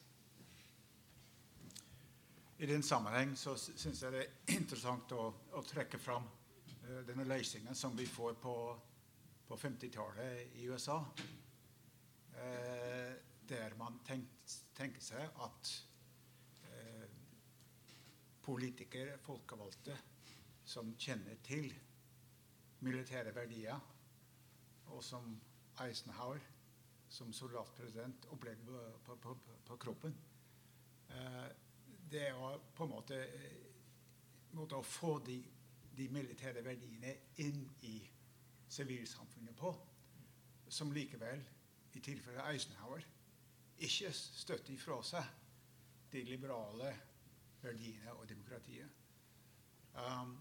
[2.62, 5.26] I den sammenheng så syns jeg det er interessant å,
[5.58, 8.54] å trekke fram uh, denne løsningen som vi får på,
[9.48, 11.00] på 50-tallet i USA.
[12.32, 13.12] Uh,
[13.50, 14.30] der man tenk,
[14.78, 15.72] tenker seg at
[16.70, 17.06] uh,
[18.46, 19.98] politikere, folkevalgte,
[20.64, 21.66] som kjenner til
[22.82, 23.78] militære verdier,
[24.92, 25.32] og som
[25.80, 26.42] Eisenhower
[27.12, 30.14] som soldatpresident opplevde på, på, på, på kroppen
[32.12, 33.18] det er på en måte,
[34.56, 35.38] måte å få de,
[35.96, 37.14] de, militære verdiene
[37.44, 37.96] inn i
[38.72, 39.72] sivilsamfunnet på,
[40.68, 41.40] som likevel,
[41.92, 43.04] i tilfelle Eisenhower,
[43.84, 45.26] ikke støtter ifra seg
[46.12, 46.92] de liberale
[47.60, 49.00] verdiene og demokratiet.
[49.92, 50.36] Um,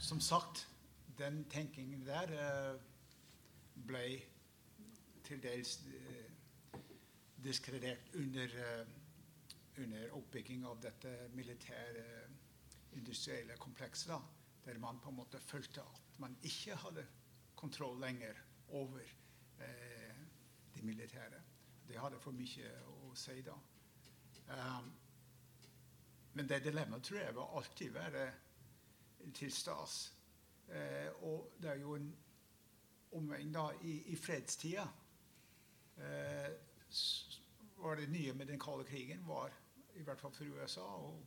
[0.00, 0.64] som sagt,
[1.18, 2.80] den tenkingen der uh,
[3.86, 4.04] ble
[5.26, 5.76] til dels
[7.44, 8.88] diskredert under uh,
[9.80, 12.04] under oppbygging av dette militære
[12.98, 14.16] industrielle komplekset,
[14.64, 17.06] der man på en måte følte at man ikke hadde
[17.56, 18.36] kontroll lenger
[18.76, 19.00] over
[19.60, 20.20] eh,
[20.74, 21.40] de militære.
[21.88, 22.72] Det hadde for mye
[23.06, 23.56] å si da.
[24.50, 24.90] Um,
[26.34, 28.24] men det dilemmaet tror jeg vil alltid være
[29.34, 30.14] til stas.
[30.68, 32.10] Eh, og det er jo en
[33.12, 34.86] omvending da i, i fredstida.
[35.96, 36.50] Eh,
[37.80, 39.52] var det nye med den kalde krigen var
[39.96, 41.22] i hvert fall for USA og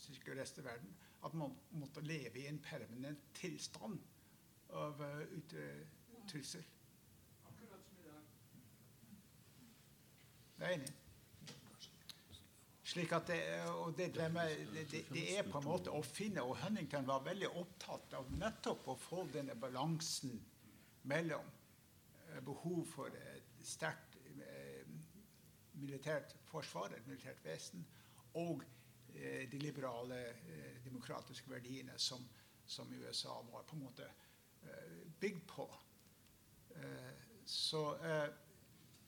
[0.00, 0.94] sikkert resten av verden,
[1.24, 4.00] at man måtte leve i en permanent tilstand
[4.72, 5.66] av uh, ytre
[6.30, 6.64] trussel.
[7.44, 8.22] Akkurat som i dag.
[10.58, 10.99] Det er enig.
[12.90, 13.38] Slik at det,
[13.70, 18.16] og det, det, det, er på en måte å finne Og Huntington var veldig opptatt
[18.18, 20.32] av nettopp å få denne balansen
[21.06, 24.90] mellom uh, behov for et sterkt uh,
[25.80, 27.86] militært forsvar, et militært vesen,
[28.34, 28.64] og
[29.14, 32.26] eh, de liberale, eh, demokratiske verdiene som,
[32.66, 35.66] som, USA var på en måte eh, bygd på.
[36.76, 37.12] Eh,
[37.46, 38.28] så, eh,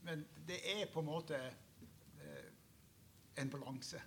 [0.02, 2.51] men det er på en måte eh,
[3.38, 4.00] en balanse.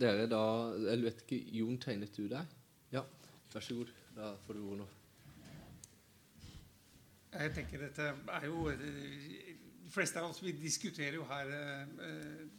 [0.00, 0.42] dere da
[0.88, 2.54] Jeg vet ikke Jon, tegnet du deg?
[2.92, 3.04] Ja,
[3.52, 3.92] vær så god.
[4.14, 4.88] Da får du ordet nå.
[7.34, 12.04] Jeg tenker dette er jo De fleste av oss vi diskuterer jo her eh,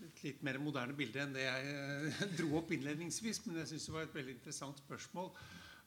[0.07, 3.41] et litt mer moderne bilde enn det jeg eh, dro opp innledningsvis.
[3.45, 5.31] Men jeg syns det var et veldig interessant spørsmål.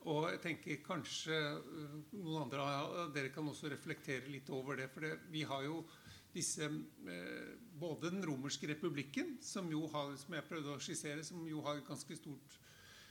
[0.09, 4.91] Og jeg tenker kanskje eh, noen andre av dere kan også reflektere litt over det.
[4.93, 5.83] For det, vi har jo
[6.39, 6.71] disse
[7.79, 11.79] Både den romerske republikken, som jo har, som jeg prøvde å skissere, som jo har
[11.79, 12.57] et ganske stort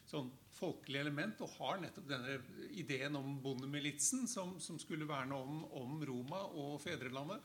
[0.08, 2.38] sånn folkelig element, og har nettopp denne
[2.80, 7.44] ideen om bondemilitsen, som, som skulle verne om, om Roma og fedrelandet.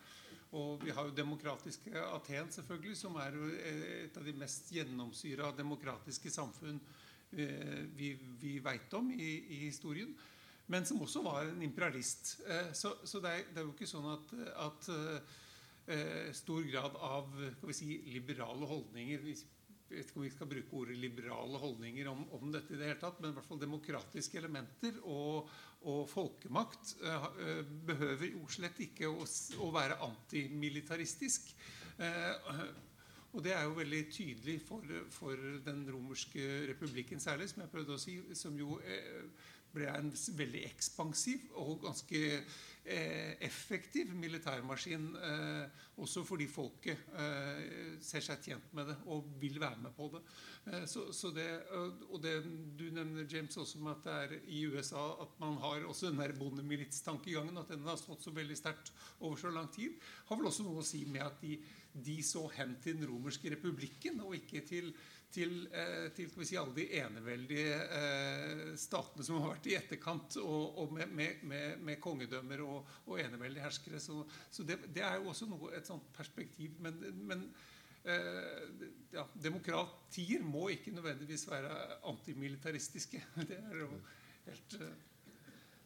[0.52, 3.38] Og vi har jo demokratiske Aten, selvfølgelig, som er
[4.04, 6.76] et av de mest gjennomsyra demokratiske samfunn
[7.32, 10.12] eh, vi, vi veit om i, i, historien.
[10.68, 12.36] Men som også var en imperialist.
[12.44, 14.36] Eh, så, så det, er, det, er, jo ikke sånn at,
[14.68, 15.40] at eh,
[16.36, 17.32] stor grad av
[17.74, 19.24] si, liberale holdninger
[19.92, 22.86] jeg vet ikke om vi skal bruke ordet liberale holdninger om, om, dette, i det
[22.88, 25.50] hele tatt, men i hvert fall demokratiske elementer og,
[25.90, 27.26] og folkemakt uh,
[27.90, 29.26] behøver jo slett ikke å,
[29.60, 31.52] å være antimilitaristisk.
[33.32, 37.96] Og det er jo veldig tydelig for, for, den romerske republikken særlig, som jeg prøvde
[37.96, 38.78] å si, som jo
[39.72, 45.16] ble en veldig ekspansiv og ganske eh, effektiv militærmaskin.
[45.16, 45.68] Eh,
[46.02, 50.22] også fordi folket eh, ser seg tjent med det og vil være med på det.
[50.66, 51.46] Eh, så, så det
[52.10, 52.34] og det
[52.78, 56.18] du nevner, James, også med at det er i USA at man har også den
[56.18, 59.94] der bondemilitstankegangen, at den har stått så veldig sterkt over så lang tid,
[60.26, 61.60] har vel også noe å si med at de,
[61.94, 64.90] de så hen til den romerske republikken og ikke til
[65.32, 70.78] til, eh, til si, alle de eneveldige eh, statene som har vært i etterkant, og,
[70.82, 74.00] og med, med, med, kongedømmer og, og eneveldige herskere.
[74.02, 76.76] Så, så det, det, er jo også noe, et sånt perspektiv.
[76.84, 77.46] Men, men
[78.04, 81.72] eh, ja, demokratier må ikke nødvendigvis være
[82.12, 83.24] antimilitaristiske.
[83.48, 83.90] Det er jo
[84.46, 84.80] helt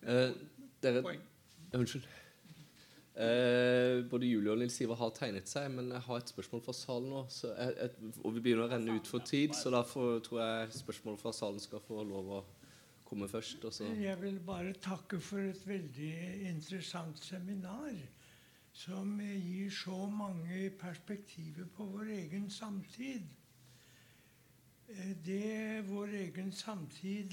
[0.02, 0.30] eh,
[0.82, 1.26] dere, poeng.
[1.76, 2.06] Unnskyld.
[3.16, 6.74] Eh, både Julie og Nils Iver har tegnet seg, men jeg har et spørsmål fra
[6.76, 7.22] salen nå.
[7.46, 11.22] Jeg, jeg, og vi begynner å renne ut for tid, så derfor tror jeg spørsmålet
[11.22, 12.42] fra salen skal få lov å
[13.08, 13.64] komme først.
[13.80, 16.12] Jeg vil bare takke for et veldig
[16.50, 17.96] interessant seminar
[18.76, 23.24] som gir så mange perspektiver på vår egen samtid.
[24.92, 27.32] Eh, det vår egen samtid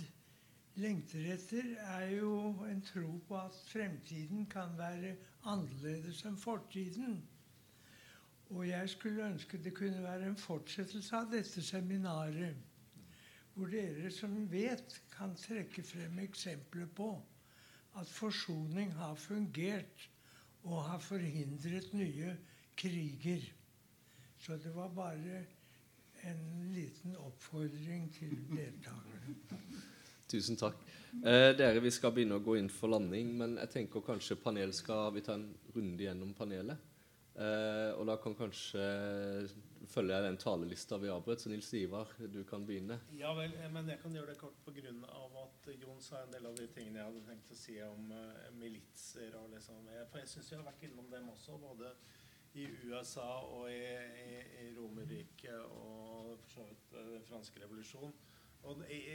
[0.80, 7.22] lengter etter, er jo en tro på at fremtiden kan være annerledes enn fortiden.
[8.54, 12.58] Og jeg skulle ønske det kunne være en fortsettelse av dette seminaret,
[13.54, 17.10] hvor dere som vet, kan trekke frem eksempler på
[18.00, 20.10] at forsoning har fungert
[20.64, 22.38] og har forhindret nye
[22.78, 23.46] kriger.
[24.40, 25.44] Så det var bare
[26.24, 29.36] en liten oppfordring til deltakerne.
[30.34, 30.80] Tusen takk.
[31.22, 34.72] Eh, dere, Vi skal begynne å gå inn for landing, men jeg tenker kanskje panel
[34.74, 36.90] skal vi ta en runde gjennom panelet.
[37.38, 38.82] Eh, og da kan kanskje
[39.94, 41.44] følger jeg den talelista vi avbrøt.
[41.44, 42.98] Så Nils Ivar, du kan begynne.
[43.14, 44.96] Ja vel, eh, men jeg kan gjøre det kort pga.
[45.44, 48.50] at Jon sa en del av de tingene jeg hadde tenkt å si om uh,
[48.58, 49.38] militser.
[49.38, 51.94] og liksom, For jeg syns jeg har vært innom dem også, både
[52.56, 53.86] i USA og i,
[54.26, 58.14] i, i Romerriket og for så vidt den franske revolusjon.
[58.64, 59.13] Og i, i,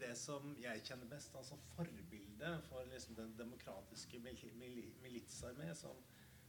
[0.00, 6.00] det som jeg kjenner best, altså forbildet for liksom den demokratiske mil, mil, militsarmé som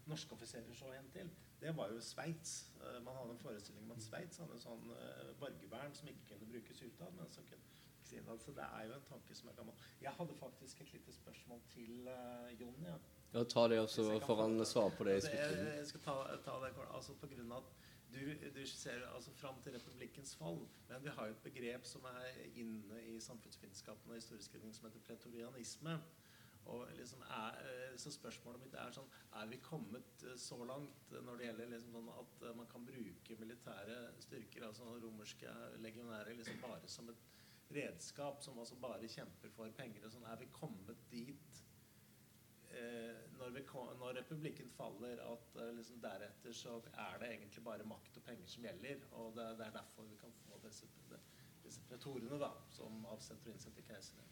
[0.10, 1.30] norske offiserer så hen til,
[1.62, 2.72] det var jo Sveits.
[2.82, 6.34] Uh, man hadde en forestilling om at Sveits hadde en sånn uh, borgervern som ikke
[6.34, 7.70] kunne brukes utad, men som kunne
[8.12, 9.84] så det er jo en tanke som er gammel.
[10.02, 12.76] Jeg hadde faktisk et lite spørsmål til uh, Jon.
[12.84, 12.98] Ja.
[13.34, 15.68] ja, ta det, også, så får han svare på det i slutten.
[15.78, 19.62] Jeg skal ta, ta det altså på grunn av at du, du ser altså fram
[19.64, 24.20] til republikkens fall, men vi har jo et begrep som er inne i samfunnsvitenskapen og
[24.20, 26.00] historieskrivning som heter pretorianisme.
[26.66, 29.08] Og liksom er, eh, så spørsmålet mitt er sånn
[29.40, 32.86] Er vi kommet eh, så langt når det gjelder liksom sånn at eh, man kan
[32.86, 37.26] bruke militære styrker, altså romerske legionære, liksom bare som et
[37.72, 40.28] redskap som altså bare kjemper for penger og sånn?
[40.30, 41.51] Er vi kommet dit
[43.42, 43.64] når, vi,
[44.00, 48.48] når, republikken faller, at eh, liksom deretter så er det egentlig bare makt og penger
[48.48, 49.06] som gjelder.
[49.20, 50.90] Og det, det er derfor vi kan få disse,
[51.66, 54.28] disse pretorene da, som avsetter og innsetter keisere.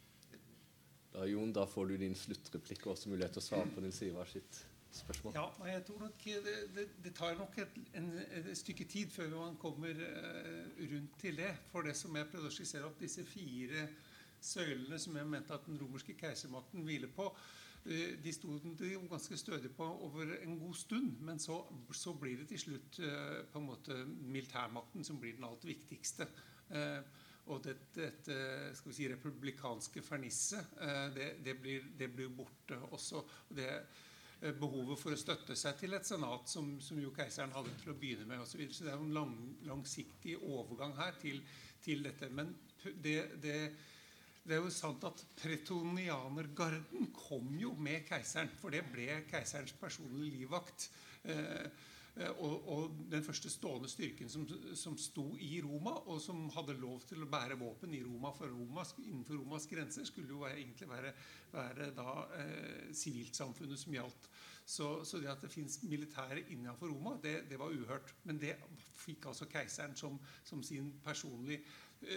[1.10, 4.02] Da, Jon, da får du din sluttreplikk og også mulighet til å svare på Nils
[4.06, 4.60] Ivar sitt
[4.93, 5.34] spørsmål.
[5.34, 9.34] Ja, jeg tror nok det, det, det tar nok et, en, et, stykke tid før
[9.34, 11.49] man kommer uh, rundt til det.
[11.71, 13.88] For det som jeg prøvde å skissere opp, disse fire
[14.38, 19.38] søylene som jeg mente at den romerske keisermakten hviler på, Eh, de sto de ganske
[19.38, 21.22] stødig på over en god stund.
[21.26, 21.62] Men så,
[21.96, 26.28] så blir det til slutt eh, på en måte militærmakten som blir den alt viktigste.
[26.70, 27.00] Eh,
[27.50, 28.36] og dette, dette
[28.78, 30.76] skal vi si, republikanske fernisset,
[31.15, 31.56] det, det,
[31.98, 33.24] det, blir, borte også.
[33.50, 33.72] Det
[34.60, 37.98] behovet for å støtte seg til et senat som, som jo keiseren hadde til å
[37.98, 38.44] begynne med.
[38.44, 39.34] Og så, så det er en lang,
[39.65, 41.42] langsiktig overgang her til,
[41.82, 42.30] til dette.
[42.30, 42.54] Men
[43.02, 43.58] det, det
[44.47, 48.52] det er jo sant at Pretonianergarden kom jo med keiseren.
[48.60, 50.89] For det ble keiserens personlige livvakt.
[51.23, 51.65] Eh,
[52.15, 56.78] eh, og, og, den første stående styrken som, som, sto i Roma, og som hadde
[56.80, 60.89] lov til å bære våpen i Roma, for Roma innenfor Romas grenser, skulle jo egentlig
[60.89, 61.13] være,
[61.54, 64.32] være da eh, sivilsamfunnet som gjaldt.
[64.69, 68.13] Så, så, det at det fins militære innenfor Roma, det, det, var uhørt.
[68.30, 68.54] Men det
[69.02, 71.64] fikk altså keiseren som, som sin personlige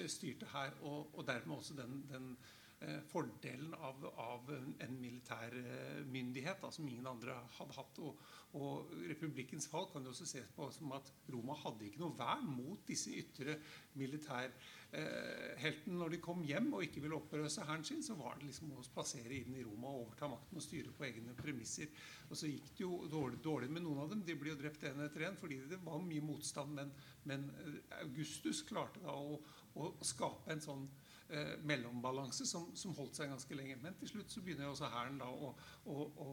[0.07, 2.62] styrte her, og, og dermed også den, den eh,
[3.11, 4.51] fordelen av, av,
[4.83, 7.99] en militær eh, myndighet da, som ingen andre hadde hatt.
[8.03, 8.13] Og,
[8.59, 12.49] og, republikkens fall kan jo også ses på som at Roma hadde ikke noe vern
[12.53, 13.57] mot disse ytre
[14.01, 15.97] militærheltene.
[15.97, 18.85] Når de kom hjem og ikke ville oppløse hæren sin, så var det liksom å
[18.87, 21.89] spasere inn i Roma og overta makten og styre på egne premisser.
[22.29, 24.27] Og så gikk det jo dårlig, dårlig med noen av dem.
[24.27, 26.71] De ble jo drept én etter én fordi det var mye motstand.
[26.77, 26.93] Men,
[27.29, 27.41] men
[28.03, 29.41] Augustus klarte da å
[29.81, 30.87] å skape en sånn
[31.33, 33.79] eh, mellombalanse som, som, holdt seg ganske lenge.
[33.83, 35.53] Men til slutt så begynner også Hæren å,
[35.91, 36.31] å, å,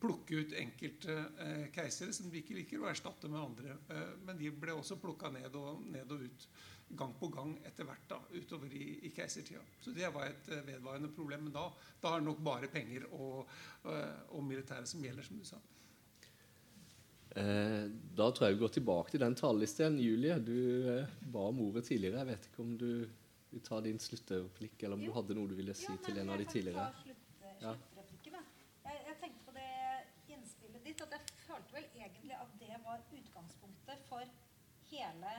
[0.00, 3.78] plukke ut enkelte eh, keisere som de ikke liker, og erstatte med andre.
[3.92, 6.46] Eh, men de ble også plukka ned og, ned og ut
[7.00, 9.60] gang på gang etter hvert da, utover i, i keisertida.
[9.78, 11.44] Så det var et uh, vedvarende problem.
[11.46, 11.68] Men da,
[12.02, 13.44] da er det nok bare penger og,
[13.84, 15.60] uh, og militæret som gjelder, som du sa.
[17.38, 17.84] Eh,
[18.18, 19.98] da tror jeg vi går tilbake til den talerlisten.
[20.02, 20.56] Julie, du
[20.90, 22.18] eh, ba om ordet tidligere.
[22.18, 22.90] Jeg vet ikke om du
[23.50, 25.10] vil ta din sluttreplikk, eller om jo.
[25.10, 27.14] du hadde noe du ville si jo, til en av de tidligere.
[27.60, 27.74] Ja.
[28.90, 29.70] Jeg, jeg tenkte på det
[30.34, 34.36] innspillet ditt, at jeg følte vel egentlig at det var utgangspunktet for
[34.90, 35.34] hele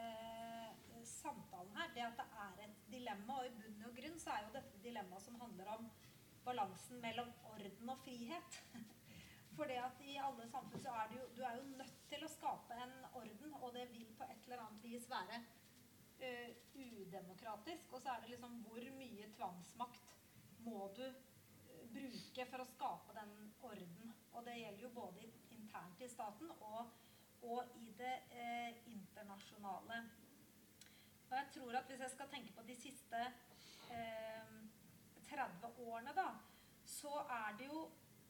[0.00, 0.68] eh,
[1.06, 1.90] samtalen her.
[1.94, 3.40] Det at det er et dilemma.
[3.40, 5.88] Og i bunn og grunn så er jo dette dilemmaet som handler om
[6.46, 8.60] balansen mellom orden og frihet.
[9.56, 12.24] For det at i alle samfunn så er du, jo, du er jo nødt til
[12.26, 15.40] å skape en orden, og det vil på et eller annet vis være
[16.26, 17.92] uh, udemokratisk.
[17.92, 20.14] Og så er det liksom hvor mye tvangsmakt
[20.66, 23.34] må du uh, bruke for å skape den
[23.70, 24.14] orden?
[24.34, 26.92] Og det gjelder jo både internt i staten og,
[27.46, 30.02] og i det uh, internasjonale.
[31.26, 33.22] Og jeg tror at hvis jeg skal tenke på de siste
[35.26, 36.26] 30 årene, da,
[36.86, 37.80] så er det jo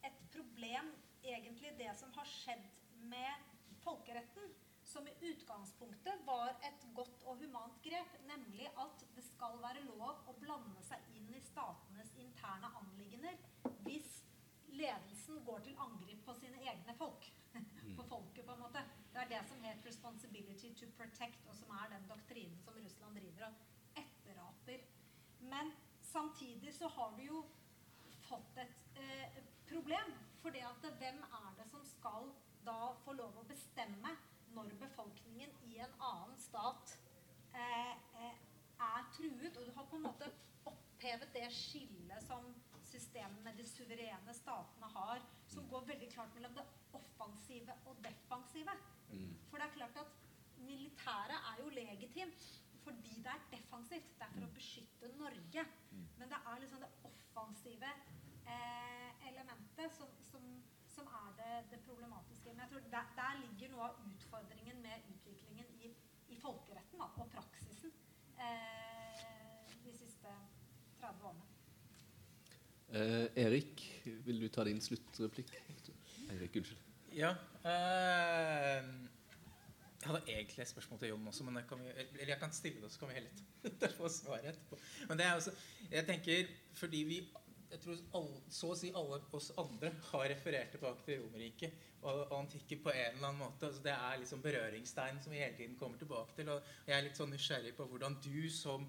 [0.04, 0.88] et problem
[1.24, 2.64] egentlig det som har skjedd
[3.10, 3.46] med
[3.84, 4.48] folkeretten,
[4.96, 10.22] som i utgangspunktet var et godt og humant grep, nemlig at det skal være lov
[10.30, 13.36] å blande seg inn i statenes interne anliggender
[13.84, 14.22] hvis
[14.72, 17.26] ledelsen går til angrep på sine egne folk.
[17.98, 18.82] på folket, på en måte.
[19.12, 23.20] Det er det som het 'responsibility to protect', og som er den doktrinen som Russland
[23.20, 24.86] driver og etteraper.
[25.40, 25.72] Men
[26.02, 27.44] samtidig så har du jo
[28.28, 32.32] fått et eh, problem fordi at hvem er det som skal
[32.66, 34.16] da få lov å bestemme
[34.56, 36.96] når befolkningen i en annen stat
[37.54, 38.38] eh, eh,
[38.88, 39.56] er truet?
[39.56, 40.30] Og du har på en måte
[40.66, 42.46] opphevet det skillet som
[42.86, 48.76] systemet med de suverene statene har, som går veldig klart mellom det offensive og defensive.
[49.10, 49.34] Mm.
[49.50, 50.14] For det er klart at
[50.56, 52.46] militæret er jo legitimt
[52.86, 54.12] fordi det er defensivt.
[54.18, 55.64] Det er for å beskytte Norge.
[55.90, 56.04] Mm.
[56.20, 57.90] Men det er liksom det offensive
[58.46, 60.12] eh, elementet som,
[60.96, 62.52] som, er det, det, problematiske.
[62.52, 65.92] Men jeg tror der, der, ligger noe av utfordringen med utviklingen i,
[66.34, 67.92] i folkeretten da, og praksisen
[68.46, 70.32] eh, de siste
[71.02, 71.52] 30 årene.
[72.96, 73.84] Eh, Erik,
[74.26, 75.52] vil du ta din sluttreplikk?
[76.30, 76.82] Erik, unnskyld.
[77.16, 77.34] Ja.
[77.66, 78.88] Eh,
[80.06, 82.82] jeg hadde egentlig et spørsmål til Jon også, men jeg kan, eller jeg kan stille
[82.82, 84.78] det, så kan vi heller få svaret etterpå.
[85.08, 85.54] Men det er også,
[85.90, 87.16] jeg tenker, fordi vi
[87.70, 92.22] jeg tror alle, så å si alle oss andre har referert tilbake til Romerriket og,
[92.38, 93.68] antikken på en eller annen måte.
[93.68, 96.52] Altså, det er liksom berøringstegn som vi hele tiden kommer tilbake til.
[96.54, 98.86] Og jeg er litt sånn nysgjerrig på hvordan du som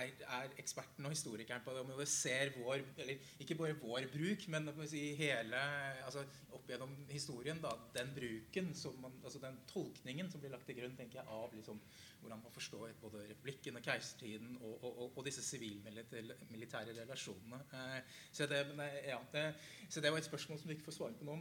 [0.00, 4.06] er, er eksperten og historikeren på det, om vi ser vår eller ikke bare vår
[4.12, 5.60] bruk, men si, hele
[6.04, 8.72] altså, opp gjennom historien, da, den bruken,
[9.02, 11.80] man, altså den tolkningen som blir lagt til grunn tenker jeg, av liksom,
[12.22, 17.60] hvordan man forstår både republikken og keisertiden og, og, og, og disse sivilmilitære relasjonene.
[17.74, 18.62] Eh, så, det,
[19.06, 19.46] ja, det,
[19.88, 21.38] så, det, var et spørsmål som du ikke får svare på nå.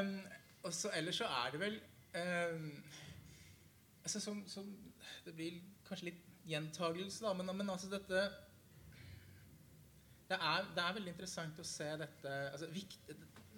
[0.00, 0.14] um,
[0.66, 1.80] og så Ellers så er det vel
[2.14, 2.68] um,
[4.02, 4.76] altså som, som,
[5.24, 8.24] Det blir kanskje litt gjentagelse, da, men, men altså dette
[10.32, 13.10] det er, det er, veldig interessant å se dette altså, vikt,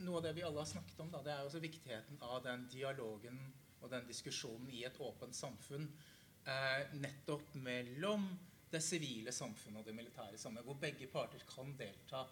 [0.03, 2.64] Noe av det vi alle har snakket om, da, det er også viktigheten av den
[2.72, 3.39] dialogen
[3.78, 8.26] og den diskusjonen i et åpent samfunn eh, nettopp mellom
[8.72, 12.24] det sivile samfunnet og det militære samfunnet, hvor begge parter kan delta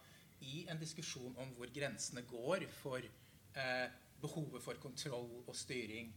[0.42, 3.86] i en diskusjon om hvor grensene går for eh,
[4.22, 6.10] behovet for kontroll og styring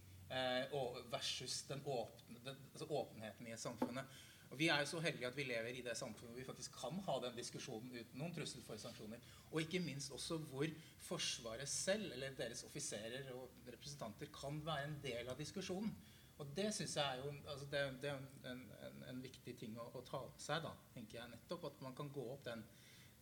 [1.12, 4.16] versus den åpne, den, altså åpenheten i et samfunnet.
[4.52, 6.76] Og Vi er jo så heldige at vi lever i det samfunnet hvor vi faktisk
[6.80, 9.20] kan ha den diskusjonen uten noen trussel for sanksjoner.
[9.52, 10.68] Og ikke minst også hvor
[11.06, 15.92] Forsvaret selv, eller deres offiserer og representanter, kan være en del av diskusjonen.
[16.38, 18.18] Og det syns jeg er jo altså det, det er
[18.52, 20.64] en, en, en, viktig ting å, å ta med seg.
[20.66, 22.64] da, tenker jeg nettopp, At man kan gå opp den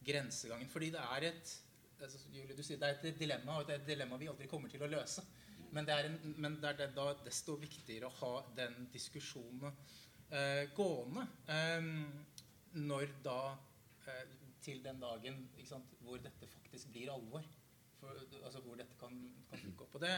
[0.06, 0.70] grensegangen.
[0.70, 1.54] Fordi det er et
[2.02, 4.50] altså, Julie, du sier det er et dilemma, og det er et dilemma vi aldri
[4.52, 5.26] kommer til å løse.
[5.74, 9.74] Men det er, en, men det er da desto viktigere å ha den diskusjonen
[10.30, 11.88] eh, gående eh,
[12.84, 13.40] når da
[14.08, 17.44] eh, Til den dagen sant, hvor dette faktisk blir alvor.
[18.00, 19.18] For, altså hvor dette kan,
[19.50, 19.98] kan dukke opp.
[19.98, 20.14] Og det,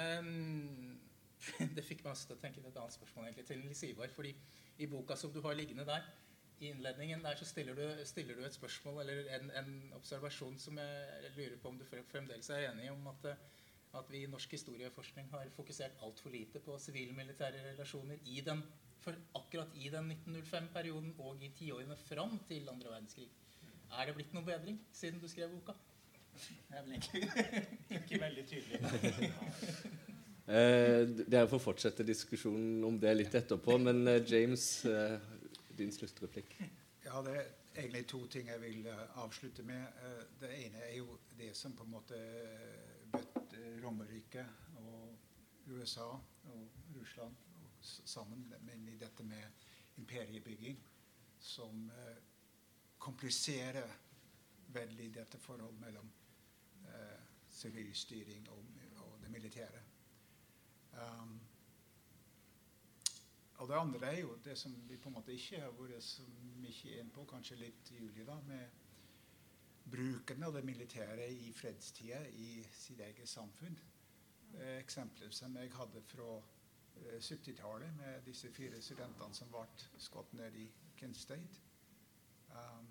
[0.00, 0.94] ehm,
[1.76, 4.08] det fikk meg også til å tenke på et annet spørsmål egentlig, til Liss Ivar.
[4.16, 4.32] fordi
[4.78, 6.08] i boka som du har liggende der,
[6.60, 10.78] i innledningen der så stiller du, stiller du et spørsmål eller en, en, observasjon som
[10.80, 13.28] jeg lurer på om du fremdeles er enig i om at,
[13.98, 18.62] at vi i norsk historieforskning har fokusert altfor lite på sivile militære relasjoner i den
[19.02, 23.28] for akkurat i den 1905-perioden og i tiårene fram til andre verdenskrig.
[23.92, 25.76] Er det blitt noe bedring siden du skrev boka?
[26.36, 29.32] Det er vel egentlig Ikke veldig tydelig.
[30.46, 35.16] Eh, Dere får fortsette diskusjonen om det litt etterpå, men eh, James, eh,
[35.74, 36.52] din sluttreplikk.
[37.02, 37.48] Ja, det er
[37.80, 39.82] egentlig to ting jeg vil uh, avslutte med.
[39.98, 42.20] Uh, det ene er jo det som på en måte
[43.12, 43.45] bøtt uh,
[43.82, 44.44] Romerike
[44.82, 45.18] og
[45.66, 46.08] USA
[46.52, 49.64] og Russland og sammen, men i dette med
[49.96, 50.78] imperiebygging,
[51.40, 51.90] som
[52.98, 53.92] kompliserer
[54.74, 56.08] veldig dette forholdet mellom
[57.56, 58.64] sivil styring og,
[59.04, 59.82] og, det militære.
[60.92, 61.40] Um,
[63.56, 66.24] og det andre er jo det som vi på en måte ikke har vært så
[66.60, 68.84] mye inn på, kanskje litt Julie, da, med
[69.90, 73.78] bruken av det militære i fredstida i sitt eget samfunn.
[74.54, 79.66] Eh, eksempler som jeg hadde fra eh, 70-tallet med disse fire studentene som ble
[79.98, 80.66] skutt ned i
[81.12, 81.60] State.
[82.50, 82.86] Um,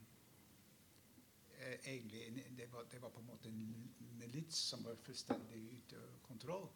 [1.57, 5.97] eh, egentlig, det var, det var, på en måte en milits som var fullstendig ute
[5.97, 6.69] av kontroll.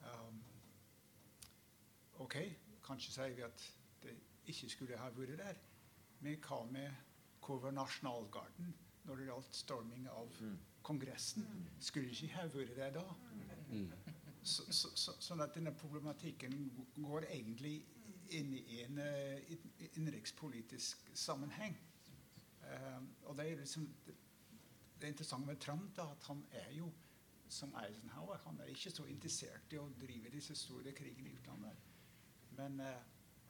[0.00, 0.42] Um,
[2.14, 2.36] ok,
[2.82, 3.66] Kanskje sier vi at
[4.02, 4.16] det
[4.48, 5.58] ikke skulle ha vært der.
[6.20, 6.90] Men hva med
[7.44, 8.72] hvor var nasjonalgarden
[9.10, 10.58] når det gjaldt storming av mm.
[10.86, 11.46] Kongressen?
[11.82, 13.04] Skulle ikke ha vært der da?
[13.70, 13.90] Mm.
[14.42, 16.54] Så, så, så, sånn at denne problematikken
[16.96, 17.74] går egentlig
[18.38, 19.52] inn i en uh,
[19.90, 21.76] innenrikspolitisk sammenheng.
[22.62, 24.14] Uh, og det er liksom det,
[25.08, 26.92] interessante med Trump da, at han er jo
[27.50, 28.38] som Eisenhower.
[28.46, 31.86] Han er ikke så interessert i å drive disse store krigene i utlandet.
[32.56, 32.94] Men uh,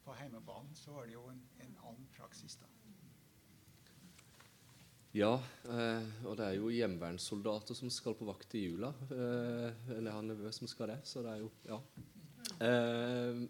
[0.05, 2.71] på hjemmebanen så var det jo en, en annen praksis, da.
[5.17, 5.33] Ja,
[5.67, 8.93] eh, og det er jo hjemmeværnssoldater som skal på vakt i jula.
[9.11, 11.81] Eh, eller han nevø som skal det, så det er jo Ja.
[12.61, 13.49] Eh,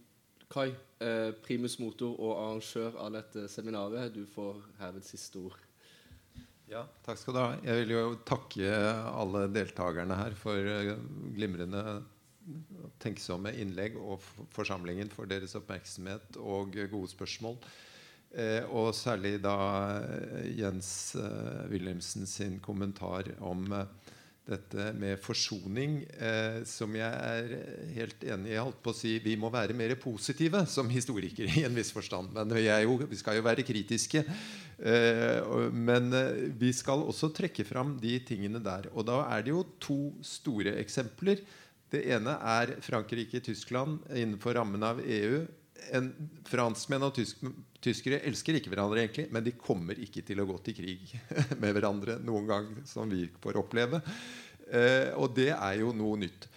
[0.51, 5.55] Kai, eh, primus motor og arrangør av dette seminaret, du får herved siste ord.
[6.67, 7.53] Ja, takk skal du ha.
[7.63, 8.73] Jeg vil jo takke
[9.15, 10.97] alle deltakerne her for eh,
[11.37, 12.03] glimrende
[12.99, 14.19] tenksomme innlegg og
[14.51, 17.61] forsamlingen for deres oppmerksomhet og gode spørsmål.
[18.31, 19.57] Eh, og særlig da
[20.05, 23.67] eh, Jens eh, Wilhelmsen sin kommentar om
[24.51, 27.55] dette med forsoning, eh, som jeg er
[27.97, 28.55] helt enig i.
[28.55, 31.93] Jeg holdt på å si Vi må være mer positive som historikere i en viss
[31.95, 32.35] forstand.
[32.35, 34.25] Men vi, jo, vi skal jo være kritiske.
[34.79, 36.11] Eh, men
[36.59, 38.91] vi skal også trekke fram de tingene der.
[38.95, 41.43] Og da er det jo to store eksempler
[41.91, 45.43] det ene er Frankrike-Tyskland innenfor rammen av EU.
[45.97, 46.11] En,
[46.47, 47.43] franskmenn og tysk,
[47.85, 51.15] tyskere elsker ikke hverandre, egentlig, men de kommer ikke til å gå til krig
[51.63, 54.03] med hverandre noen gang, som vi får oppleve.
[54.71, 56.50] Eh, og det er jo noe nytt.